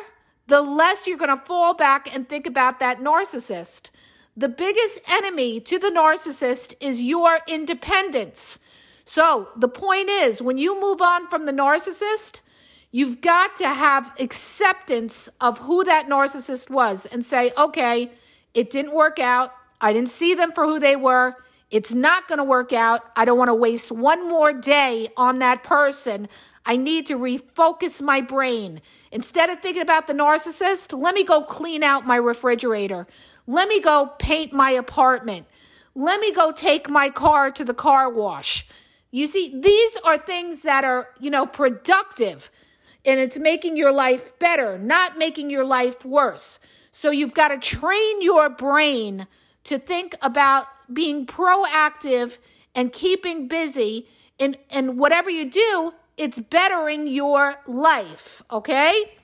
the 0.48 0.62
less 0.62 1.08
you're 1.08 1.18
going 1.18 1.38
to 1.38 1.46
fall 1.46 1.74
back 1.74 2.14
and 2.14 2.28
think 2.28 2.46
about 2.46 2.80
that 2.80 3.00
narcissist. 3.00 3.92
The 4.36 4.50
biggest 4.50 5.00
enemy 5.08 5.60
to 5.62 5.80
the 5.80 5.90
narcissist 5.90 6.76
is 6.82 7.02
your 7.02 7.40
independence. 7.48 8.60
So 9.06 9.50
the 9.56 9.68
point 9.68 10.10
is, 10.10 10.42
when 10.42 10.58
you 10.58 10.80
move 10.80 11.02
on 11.02 11.30
from 11.30 11.46
the 11.46 11.52
narcissist, 11.54 12.42
you've 12.92 13.22
got 13.22 13.56
to 13.58 13.68
have 13.68 14.12
acceptance 14.20 15.30
of 15.40 15.60
who 15.60 15.84
that 15.86 16.08
narcissist 16.08 16.70
was 16.70 17.06
and 17.06 17.24
say, 17.24 17.52
okay, 17.58 18.12
it 18.54 18.70
didn't 18.70 18.94
work 18.94 19.20
out. 19.20 19.54
I 19.80 19.94
didn't 19.94 20.10
see 20.10 20.36
them 20.36 20.52
for 20.52 20.66
who 20.66 20.80
they 20.80 20.96
were. 20.96 21.36
It's 21.70 21.94
not 21.94 22.28
going 22.28 22.38
to 22.38 22.44
work 22.44 22.72
out. 22.72 23.02
I 23.16 23.26
don't 23.26 23.38
want 23.38 23.50
to 23.50 23.56
waste 23.56 23.92
one 23.92 24.30
more 24.30 24.54
day 24.54 25.10
on 25.18 25.40
that 25.40 25.64
person. 25.64 26.28
I 26.66 26.78
need 26.78 27.06
to 27.08 27.18
refocus 27.18 28.02
my 28.02 28.22
brain. 28.22 28.82
Instead 29.12 29.50
of 29.50 29.62
thinking 29.62 29.82
about 29.82 30.08
the 30.08 30.14
narcissist, 30.14 30.98
let 30.98 31.14
me 31.14 31.24
go 31.24 31.42
clean 31.42 31.84
out 31.84 32.08
my 32.08 32.16
refrigerator. 32.16 33.06
Let 33.48 33.68
me 33.68 33.82
go 33.82 34.12
paint 34.20 34.54
my 34.54 34.72
apartment. 34.72 35.46
Let 35.96 36.20
me 36.20 36.32
go 36.32 36.52
take 36.52 36.90
my 36.90 37.10
car 37.10 37.52
to 37.52 37.66
the 37.66 37.74
car 37.74 38.10
wash. 38.10 38.66
You 39.12 39.28
see, 39.28 39.60
these 39.60 39.98
are 40.06 40.18
things 40.18 40.62
that 40.62 40.84
are, 40.84 41.10
you 41.20 41.30
know, 41.30 41.46
productive 41.46 42.50
and 43.06 43.20
it's 43.20 43.38
making 43.38 43.78
your 43.78 43.92
life 43.92 44.38
better, 44.40 44.78
not 44.80 45.18
making 45.18 45.50
your 45.50 45.66
life 45.66 46.06
worse. 46.06 46.60
So 46.92 47.12
you've 47.12 47.34
got 47.34 47.50
to 47.50 47.58
train 47.58 48.22
your 48.22 48.50
brain 48.50 49.28
to 49.66 49.78
think 49.78 50.16
about 50.22 50.68
being 50.92 51.26
proactive 51.26 52.38
and 52.76 52.92
keeping 52.92 53.48
busy 53.48 54.08
and 54.40 54.58
and 54.72 54.98
whatever 54.98 55.30
you 55.30 55.50
do, 55.50 55.94
it's 56.18 56.40
bettering 56.40 57.08
your 57.08 57.56
life, 57.68 58.42
okay? 58.52 59.18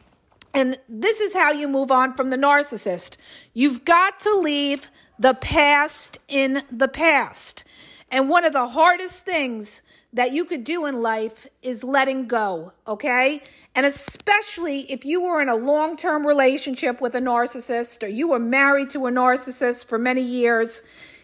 And 0.53 0.77
this 0.87 1.19
is 1.19 1.33
how 1.33 1.51
you 1.51 1.67
move 1.67 1.91
on 1.91 2.15
from 2.15 2.31
the 2.31 2.37
narcissist. 2.37 3.17
You've 3.53 3.85
got 3.85 4.19
to 4.21 4.35
leave 4.35 4.87
the 5.19 5.35
past 5.35 6.17
in 6.27 6.63
the 6.71 6.87
past. 6.87 7.63
And 8.11 8.29
one 8.29 8.43
of 8.43 8.53
the 8.53 8.69
hardest 8.69 9.23
things 9.23 9.83
that 10.13 10.31
you 10.31 10.43
could 10.43 10.63
do 10.63 10.87
in 10.87 11.03
life 11.03 11.45
is 11.61 11.83
letting 11.83 12.27
go, 12.27 12.73
okay? 12.87 13.41
And 13.75 13.85
especially 13.85 14.91
if 14.91 15.05
you 15.05 15.21
were 15.21 15.41
in 15.41 15.49
a 15.49 15.55
long 15.55 15.95
term 15.95 16.25
relationship 16.25 16.99
with 16.99 17.13
a 17.13 17.19
narcissist 17.19 18.01
or 18.01 18.07
you 18.07 18.29
were 18.29 18.39
married 18.39 18.89
to 18.91 19.05
a 19.05 19.11
narcissist 19.11 19.85
for 19.85 19.99
many 19.99 20.21
years, 20.21 20.81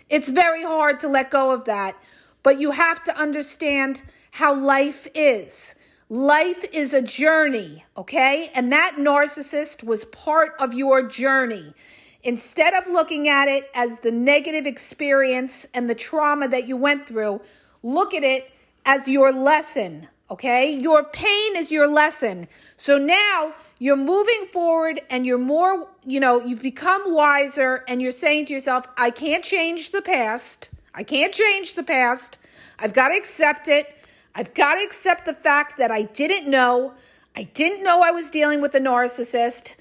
it's 0.10 0.30
very 0.30 0.64
hard 0.64 1.00
to 1.00 1.08
let 1.08 1.32
go 1.32 1.52
of 1.52 1.66
that. 1.66 1.98
But 2.44 2.60
you 2.60 2.70
have 2.70 3.04
to 3.06 3.18
understand 3.18 4.04
how 4.36 4.54
life 4.54 5.08
is. 5.16 5.76
Life 6.10 6.66
is 6.74 6.94
a 6.94 7.02
journey, 7.02 7.86
okay? 7.96 8.52
And 8.54 8.70
that 8.74 8.98
narcissist 9.00 9.82
was 9.82 10.04
part 10.04 10.52
of 10.60 10.74
your 10.74 11.08
journey. 11.08 11.74
Instead 12.22 12.74
of 12.74 12.86
looking 12.86 13.30
at 13.30 13.48
it 13.48 13.70
as 13.74 14.00
the 14.00 14.12
negative 14.12 14.66
experience 14.66 15.66
and 15.74 15.90
the 15.90 15.96
trauma 15.96 16.50
that 16.50 16.68
you 16.68 16.76
went 16.76 17.08
through, 17.08 17.40
look 17.82 18.14
at 18.14 18.24
it 18.24 18.52
as 18.86 19.08
your 19.08 19.32
lesson. 19.32 20.10
Okay. 20.30 20.70
Your 20.74 21.06
pain 21.06 21.56
is 21.56 21.72
your 21.72 21.88
lesson. 21.88 22.50
So 22.76 22.98
now 22.98 23.54
you're 23.80 23.96
moving 23.96 24.48
forward 24.52 25.00
and 25.10 25.26
you're 25.26 25.38
more, 25.38 25.88
you 26.04 26.20
know, 26.20 26.44
you've 26.44 26.62
become 26.62 27.14
wiser 27.14 27.86
and 27.88 28.02
you're 28.02 28.12
saying 28.12 28.48
to 28.48 28.54
yourself, 28.54 28.86
I 28.98 29.12
can't 29.12 29.46
change 29.46 29.92
the 29.92 30.02
past. 30.02 30.72
I 30.94 31.04
can't 31.04 31.34
change 31.34 31.76
the 31.76 31.84
past. 31.84 32.38
I've 32.80 32.94
got 32.94 33.10
to 33.10 33.16
accept 33.16 33.68
it. 33.68 33.95
I've 34.36 34.54
got 34.54 34.76
to 34.76 34.84
accept 34.84 35.26
the 35.26 35.34
fact 35.34 35.78
that 35.78 35.92
I 35.92 36.02
didn't 36.04 36.50
know. 36.50 36.94
I 37.36 37.44
didn't 37.44 37.84
know 37.84 38.02
I 38.02 38.12
was 38.12 38.30
dealing 38.30 38.62
with 38.62 38.76
a 38.76 38.80
narcissist, 38.80 39.76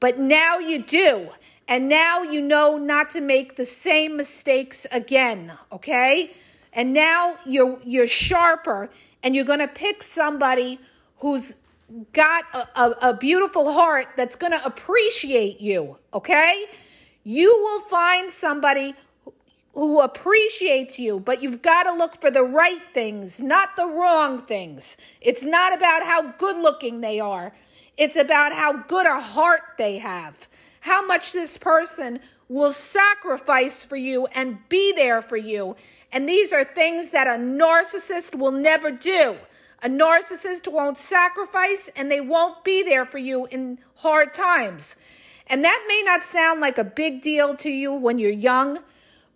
but 0.00 0.18
now 0.18 0.58
you 0.58 0.82
do. 0.82 1.28
And 1.68 1.88
now 1.88 2.22
you 2.22 2.42
know 2.42 2.76
not 2.76 3.10
to 3.10 3.20
make 3.20 3.54
the 3.54 3.64
same 3.64 4.16
mistakes 4.16 4.84
again, 4.90 5.52
okay? 5.70 6.32
And 6.72 6.92
now 6.92 7.36
you're 7.46 7.78
you're 7.84 8.08
sharper 8.08 8.90
and 9.22 9.36
you're 9.36 9.44
going 9.44 9.60
to 9.60 9.68
pick 9.68 10.02
somebody 10.02 10.80
who's 11.18 11.54
got 12.12 12.44
a, 12.54 12.80
a, 12.80 13.10
a 13.10 13.14
beautiful 13.16 13.72
heart 13.72 14.08
that's 14.16 14.34
going 14.34 14.52
to 14.52 14.64
appreciate 14.64 15.60
you, 15.60 15.96
okay? 16.12 16.66
You 17.22 17.48
will 17.48 17.82
find 17.82 18.32
somebody 18.32 18.94
who 19.72 20.00
appreciates 20.00 20.98
you, 20.98 21.20
but 21.20 21.42
you've 21.42 21.62
got 21.62 21.84
to 21.84 21.92
look 21.92 22.20
for 22.20 22.30
the 22.30 22.42
right 22.42 22.82
things, 22.92 23.40
not 23.40 23.76
the 23.76 23.86
wrong 23.86 24.42
things. 24.42 24.96
It's 25.20 25.44
not 25.44 25.72
about 25.72 26.02
how 26.04 26.32
good 26.32 26.56
looking 26.56 27.00
they 27.00 27.20
are. 27.20 27.52
It's 27.96 28.16
about 28.16 28.52
how 28.52 28.72
good 28.72 29.06
a 29.06 29.20
heart 29.20 29.62
they 29.78 29.98
have 29.98 30.48
how 30.80 31.04
much 31.04 31.32
this 31.32 31.58
person 31.58 32.20
will 32.48 32.72
sacrifice 32.72 33.84
for 33.84 33.96
you 33.96 34.26
and 34.28 34.58
be 34.68 34.92
there 34.92 35.22
for 35.22 35.36
you. 35.36 35.76
And 36.12 36.28
these 36.28 36.52
are 36.52 36.64
things 36.64 37.10
that 37.10 37.26
a 37.26 37.38
narcissist 37.38 38.36
will 38.36 38.50
never 38.50 38.90
do. 38.90 39.36
A 39.82 39.88
narcissist 39.88 40.70
won't 40.70 40.98
sacrifice 40.98 41.88
and 41.96 42.10
they 42.10 42.20
won't 42.20 42.64
be 42.64 42.82
there 42.82 43.06
for 43.06 43.18
you 43.18 43.46
in 43.46 43.78
hard 43.96 44.34
times. 44.34 44.96
And 45.46 45.64
that 45.64 45.84
may 45.88 46.02
not 46.04 46.22
sound 46.22 46.60
like 46.60 46.78
a 46.78 46.84
big 46.84 47.22
deal 47.22 47.56
to 47.56 47.70
you 47.70 47.92
when 47.92 48.18
you're 48.18 48.30
young, 48.30 48.78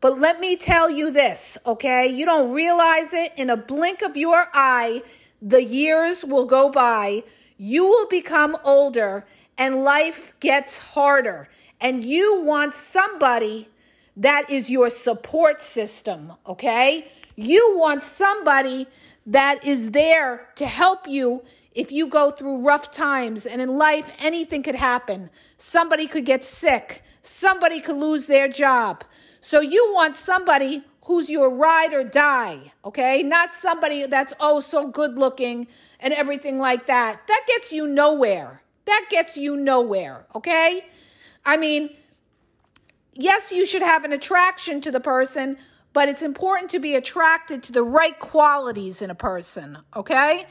but 0.04 0.20
let 0.20 0.38
me 0.38 0.54
tell 0.54 0.90
you 0.90 1.10
this, 1.10 1.56
okay? 1.64 2.06
You 2.06 2.26
don't 2.26 2.52
realize 2.52 3.14
it 3.14 3.32
in 3.38 3.48
a 3.48 3.56
blink 3.56 4.02
of 4.02 4.18
your 4.18 4.48
eye, 4.52 5.02
the 5.40 5.64
years 5.64 6.22
will 6.22 6.44
go 6.44 6.68
by. 6.68 7.22
You 7.56 7.86
will 7.86 8.06
become 8.08 8.54
older 8.64 9.24
and 9.56 9.82
life 9.82 10.38
gets 10.40 10.76
harder, 10.76 11.48
and 11.80 12.04
you 12.04 12.42
want 12.42 12.74
somebody 12.74 13.70
that 14.18 14.50
is 14.50 14.68
your 14.68 14.90
support 14.90 15.62
system, 15.62 16.34
okay? 16.46 17.10
You 17.34 17.78
want 17.78 18.02
somebody 18.02 18.86
that 19.24 19.66
is 19.66 19.92
there 19.92 20.50
to 20.56 20.66
help 20.66 21.08
you 21.08 21.42
if 21.74 21.90
you 21.90 22.08
go 22.08 22.30
through 22.30 22.58
rough 22.58 22.90
times. 22.90 23.46
And 23.46 23.62
in 23.62 23.78
life, 23.78 24.14
anything 24.22 24.62
could 24.62 24.74
happen. 24.74 25.30
Somebody 25.56 26.06
could 26.06 26.26
get 26.26 26.44
sick, 26.44 27.02
somebody 27.22 27.80
could 27.80 27.96
lose 27.96 28.26
their 28.26 28.48
job. 28.48 29.02
So 29.44 29.60
you 29.60 29.92
want 29.92 30.16
somebody 30.16 30.82
who's 31.04 31.28
your 31.28 31.50
ride 31.50 31.92
or 31.92 32.02
die, 32.02 32.72
okay? 32.82 33.22
Not 33.22 33.52
somebody 33.52 34.06
that's 34.06 34.32
oh 34.40 34.60
so 34.60 34.88
good 34.88 35.18
looking 35.18 35.66
and 36.00 36.14
everything 36.14 36.58
like 36.58 36.86
that. 36.86 37.20
That 37.28 37.44
gets 37.46 37.70
you 37.70 37.86
nowhere. 37.86 38.62
That 38.86 39.08
gets 39.10 39.36
you 39.36 39.54
nowhere, 39.54 40.24
okay? 40.34 40.86
I 41.44 41.58
mean, 41.58 41.90
yes, 43.12 43.52
you 43.52 43.66
should 43.66 43.82
have 43.82 44.02
an 44.04 44.14
attraction 44.14 44.80
to 44.80 44.90
the 44.90 44.98
person, 44.98 45.58
but 45.92 46.08
it's 46.08 46.22
important 46.22 46.70
to 46.70 46.78
be 46.78 46.94
attracted 46.94 47.62
to 47.64 47.72
the 47.72 47.84
right 47.84 48.18
qualities 48.18 49.02
in 49.02 49.10
a 49.10 49.14
person, 49.14 49.76
okay? 49.94 50.46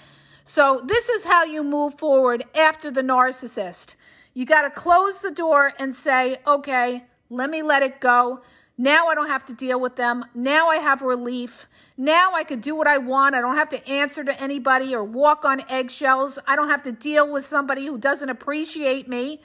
So, 0.46 0.84
this 0.86 1.10
is 1.10 1.26
how 1.26 1.46
you 1.46 1.64
move 1.64 1.98
forward 1.98 2.44
after 2.54 2.92
the 2.92 3.02
narcissist. 3.02 3.96
You 4.36 4.46
got 4.46 4.62
to 4.62 4.70
close 4.70 5.22
the 5.22 5.32
door 5.32 5.74
and 5.80 5.96
say, 5.96 6.38
okay, 6.46 7.06
let 7.32 7.50
me 7.50 7.64
let 7.64 7.82
it 7.82 8.00
go. 8.00 8.44
Now 8.78 9.08
I 9.08 9.16
don't 9.16 9.30
have 9.30 9.46
to 9.46 9.54
deal 9.54 9.80
with 9.80 9.96
them. 9.96 10.26
Now 10.34 10.70
I 10.70 10.78
have 10.78 11.02
relief. 11.02 11.68
Now 11.96 12.34
I 12.34 12.44
could 12.44 12.62
do 12.62 12.76
what 12.76 12.88
I 12.88 12.98
want. 12.98 13.36
I 13.36 13.42
don't 13.42 13.56
have 13.56 13.70
to 13.70 13.88
answer 13.88 14.24
to 14.24 14.42
anybody 14.42 14.96
or 14.96 15.04
walk 15.04 15.46
on 15.46 15.62
eggshells. 15.70 16.40
I 16.48 16.56
don't 16.56 16.70
have 16.70 16.82
to 16.84 16.92
deal 16.92 17.32
with 17.32 17.46
somebody 17.46 17.86
who 17.86 18.00
doesn't 18.00 18.30
appreciate 18.30 19.08
me. 19.08 19.42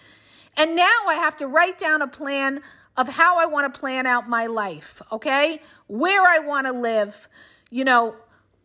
And 0.57 0.75
now 0.75 1.07
I 1.07 1.15
have 1.15 1.37
to 1.39 1.47
write 1.47 1.79
down 1.79 2.01
a 2.01 2.09
plan 2.09 2.63
of 2.97 3.09
how 3.09 3.39
I 3.39 3.47
want 3.47 3.73
to 3.73 3.79
plan 3.79 4.07
out 4.07 4.29
my 4.29 4.47
life, 4.47 5.01
okay? 5.13 5.61
Where 5.87 6.27
I 6.27 6.41
want 6.41 6.67
to 6.67 6.73
live, 6.73 7.29
you 7.71 7.85
know, 7.85 8.17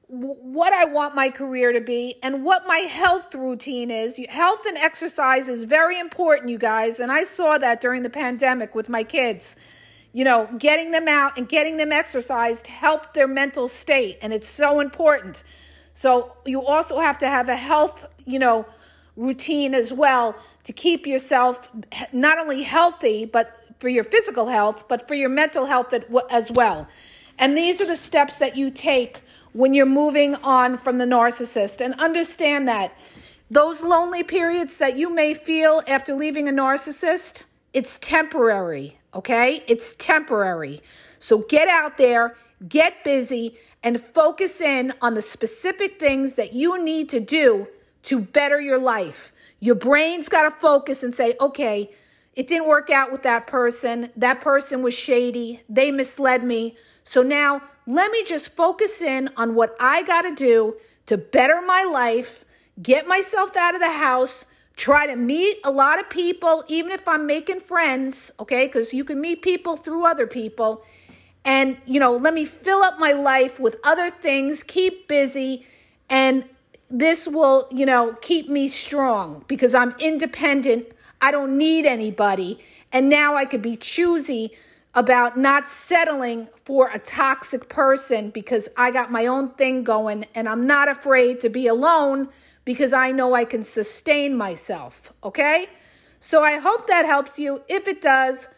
what 0.08 0.74
I 0.74 0.86
want 0.86 1.14
my 1.14 1.30
career 1.30 1.72
to 1.74 1.82
be 1.82 2.16
and 2.24 2.44
what 2.44 2.68
my 2.68 2.80
health 2.80 3.34
routine 3.36 3.92
is. 3.92 4.18
Health 4.30 4.66
and 4.66 4.78
exercise 4.78 5.50
is 5.50 5.64
very 5.64 6.00
important, 6.00 6.50
you 6.50 6.58
guys. 6.58 7.00
And 7.00 7.12
I 7.12 7.24
saw 7.24 7.58
that 7.58 7.82
during 7.82 8.04
the 8.04 8.10
pandemic 8.10 8.76
with 8.76 8.90
my 8.90 9.04
kids. 9.04 9.56
You 10.14 10.24
know, 10.24 10.48
getting 10.58 10.92
them 10.92 11.08
out 11.08 11.38
and 11.38 11.50
getting 11.50 11.78
them 11.78 11.92
exercised 11.92 12.68
help 12.68 13.14
their 13.14 13.28
mental 13.28 13.68
state. 13.68 14.20
And 14.22 14.32
it's 14.32 14.48
so 14.48 14.80
important. 14.80 15.44
So 15.94 16.34
you 16.46 16.66
also 16.66 17.00
have 17.00 17.18
to 17.20 17.28
have 17.28 17.50
a 17.50 17.56
health, 17.56 18.06
you 18.26 18.40
know, 18.40 18.66
routine 19.16 19.76
as 19.76 19.92
well 19.92 20.36
to 20.64 20.74
keep 20.74 21.06
yourself 21.06 21.68
not 22.12 22.40
only 22.40 22.64
healthy, 22.64 23.26
but 23.26 23.60
for 23.80 23.90
your 23.90 24.04
physical 24.04 24.48
health, 24.48 24.88
but 24.88 25.08
for 25.08 25.14
your 25.14 25.30
mental 25.30 25.66
health 25.66 25.94
as 26.32 26.52
well. 26.52 26.88
And 27.38 27.58
these 27.58 27.82
are 27.82 27.86
the 27.86 27.98
steps 27.98 28.38
that 28.38 28.56
you 28.56 28.72
take 28.72 29.22
when 29.54 29.74
you're 29.74 29.86
moving 29.86 30.36
on 30.36 30.78
from 30.78 31.00
the 31.00 31.06
narcissist. 31.06 31.82
And 31.84 31.94
understand 32.00 32.68
that 32.68 32.96
those 33.52 33.84
lonely 33.84 34.24
periods 34.24 34.78
that 34.78 34.98
you 34.98 35.14
may 35.14 35.34
feel 35.34 35.82
after 35.88 36.14
leaving 36.16 36.48
a 36.48 36.52
narcissist, 36.52 37.44
it's 37.74 37.98
temporary, 38.00 39.00
okay? 39.16 39.64
It's 39.68 39.96
temporary. 39.96 40.82
So 41.20 41.40
get 41.40 41.68
out 41.68 41.98
there, 41.98 42.36
get 42.68 43.04
busy, 43.04 43.58
and 43.82 44.00
focus 44.00 44.62
in 44.62 44.94
on 45.02 45.14
the 45.14 45.22
specific 45.22 46.00
things 46.00 46.36
that 46.36 46.54
you 46.54 46.82
need 46.84 47.10
to 47.10 47.20
do 47.20 47.68
to 48.04 48.20
better 48.20 48.60
your 48.60 48.80
life. 48.80 49.32
Your 49.60 49.76
brain's 49.76 50.30
got 50.30 50.44
to 50.44 50.52
focus 50.52 51.04
and 51.04 51.16
say, 51.16 51.36
okay, 51.40 51.92
it 52.36 52.48
didn't 52.48 52.68
work 52.68 52.90
out 52.90 53.12
with 53.12 53.24
that 53.24 53.48
person. 53.48 54.10
That 54.18 54.42
person 54.42 54.82
was 54.82 54.94
shady. 54.94 55.62
They 55.70 55.92
misled 55.92 56.44
me. 56.44 56.76
So 57.04 57.22
now 57.22 57.62
let 57.86 58.12
me 58.12 58.24
just 58.24 58.56
focus 58.56 59.02
in 59.02 59.30
on 59.38 59.56
what 59.56 59.76
I 59.80 60.04
got 60.04 60.24
to 60.24 60.34
do 60.34 60.78
to 61.06 61.18
better 61.18 61.62
my 61.62 61.84
life, 61.84 62.46
get 62.82 63.08
myself 63.08 63.56
out 63.56 63.76
of 63.76 63.82
the 63.82 63.92
house, 63.92 64.46
try 64.76 65.06
to 65.06 65.16
meet 65.16 65.60
a 65.64 65.72
lot 65.72 66.00
of 66.00 66.10
people, 66.10 66.64
even 66.68 66.92
if 66.92 67.08
I'm 67.08 67.26
making 67.28 67.60
friends, 67.60 68.32
okay? 68.40 68.66
Because 68.66 68.94
you 68.94 69.04
can 69.04 69.22
meet 69.22 69.42
people 69.42 69.78
through 69.78 70.06
other 70.06 70.28
people. 70.28 70.84
And, 71.46 71.78
you 71.86 72.00
know, 72.00 72.16
let 72.16 72.34
me 72.34 72.46
fill 72.46 72.82
up 72.82 73.00
my 73.00 73.12
life 73.12 73.60
with 73.60 73.78
other 73.84 74.10
things, 74.10 74.64
keep 74.64 75.08
busy, 75.08 75.66
and 76.10 76.46
this 76.90 77.28
will, 77.28 77.68
you 77.72 77.86
know, 77.86 78.16
keep 78.22 78.50
me 78.50 78.68
strong 78.68 79.44
because 79.48 79.74
I'm 79.74 79.96
independent. 80.00 80.88
I 81.22 81.32
don't 81.32 81.58
need 81.58 81.86
anybody. 81.86 82.60
And 82.92 83.10
now 83.10 83.36
I 83.36 83.46
could 83.46 83.62
be 83.62 83.76
choosy 83.76 84.52
about 84.94 85.38
not 85.38 85.68
settling 85.68 86.48
for 86.66 86.90
a 86.92 87.00
toxic 87.00 87.68
person 87.68 88.30
because 88.30 88.70
I 88.78 88.92
got 88.92 89.12
my 89.12 89.26
own 89.26 89.50
thing 89.50 89.84
going 89.84 90.26
and 90.36 90.48
I'm 90.48 90.68
not 90.68 90.88
afraid 90.88 91.42
to 91.42 91.50
be 91.50 91.66
alone 91.66 92.30
because 92.66 92.94
I 92.94 93.12
know 93.12 93.34
I 93.34 93.46
can 93.46 93.64
sustain 93.64 94.36
myself. 94.36 95.14
Okay? 95.24 95.68
So 96.20 96.44
I 96.44 96.58
hope 96.60 96.88
that 96.88 97.06
helps 97.06 97.38
you. 97.38 97.62
If 97.68 97.88
it 97.88 98.02
does, 98.02 98.50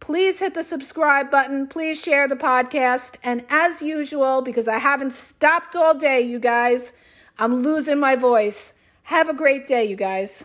please 0.00 0.40
hit 0.40 0.54
the 0.54 0.62
subscribe 0.62 1.30
button. 1.30 1.66
Please 1.66 2.00
share 2.00 2.28
the 2.28 2.36
podcast. 2.36 3.16
And 3.22 3.44
as 3.48 3.80
usual, 3.80 4.42
because 4.42 4.68
I 4.68 4.78
haven't 4.78 5.12
stopped 5.12 5.74
all 5.74 5.94
day, 5.94 6.20
you 6.20 6.38
guys, 6.38 6.92
I'm 7.38 7.62
losing 7.62 7.98
my 7.98 8.16
voice. 8.16 8.74
Have 9.04 9.28
a 9.28 9.34
great 9.34 9.66
day, 9.66 9.84
you 9.84 9.96
guys. 9.96 10.44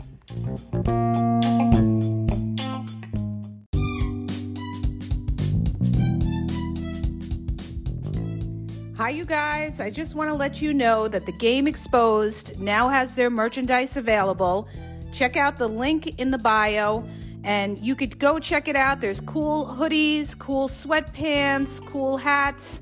Hi, 8.95 9.09
you 9.09 9.25
guys. 9.25 9.81
I 9.81 9.89
just 9.89 10.15
want 10.15 10.29
to 10.29 10.33
let 10.33 10.61
you 10.61 10.73
know 10.73 11.09
that 11.09 11.25
the 11.25 11.33
Game 11.33 11.67
Exposed 11.67 12.57
now 12.57 12.87
has 12.87 13.13
their 13.13 13.29
merchandise 13.29 13.97
available. 13.97 14.69
Check 15.11 15.35
out 15.35 15.57
the 15.57 15.67
link 15.67 16.17
in 16.17 16.31
the 16.31 16.37
bio 16.37 17.03
and 17.43 17.77
you 17.79 17.93
could 17.93 18.17
go 18.17 18.39
check 18.39 18.69
it 18.69 18.77
out. 18.77 19.01
There's 19.01 19.19
cool 19.19 19.65
hoodies, 19.65 20.37
cool 20.39 20.69
sweatpants, 20.69 21.85
cool 21.85 22.15
hats. 22.15 22.81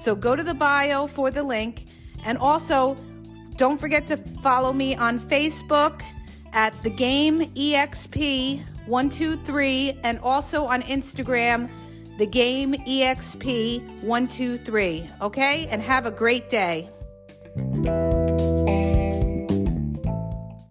So 0.00 0.16
go 0.16 0.34
to 0.34 0.42
the 0.42 0.54
bio 0.54 1.06
for 1.06 1.30
the 1.30 1.44
link. 1.44 1.86
And 2.24 2.38
also, 2.38 2.96
don't 3.54 3.78
forget 3.78 4.08
to 4.08 4.16
follow 4.16 4.72
me 4.72 4.96
on 4.96 5.20
Facebook 5.20 6.02
at 6.58 6.74
the 6.82 6.90
game 6.90 7.42
EXP123 7.54 10.00
and 10.02 10.18
also 10.24 10.64
on 10.64 10.82
Instagram, 10.82 11.70
the 12.18 12.26
game 12.26 12.74
EXP123. 12.74 15.20
Okay? 15.20 15.68
And 15.68 15.80
have 15.80 16.06
a 16.06 16.10
great 16.10 16.48
day. 16.48 16.88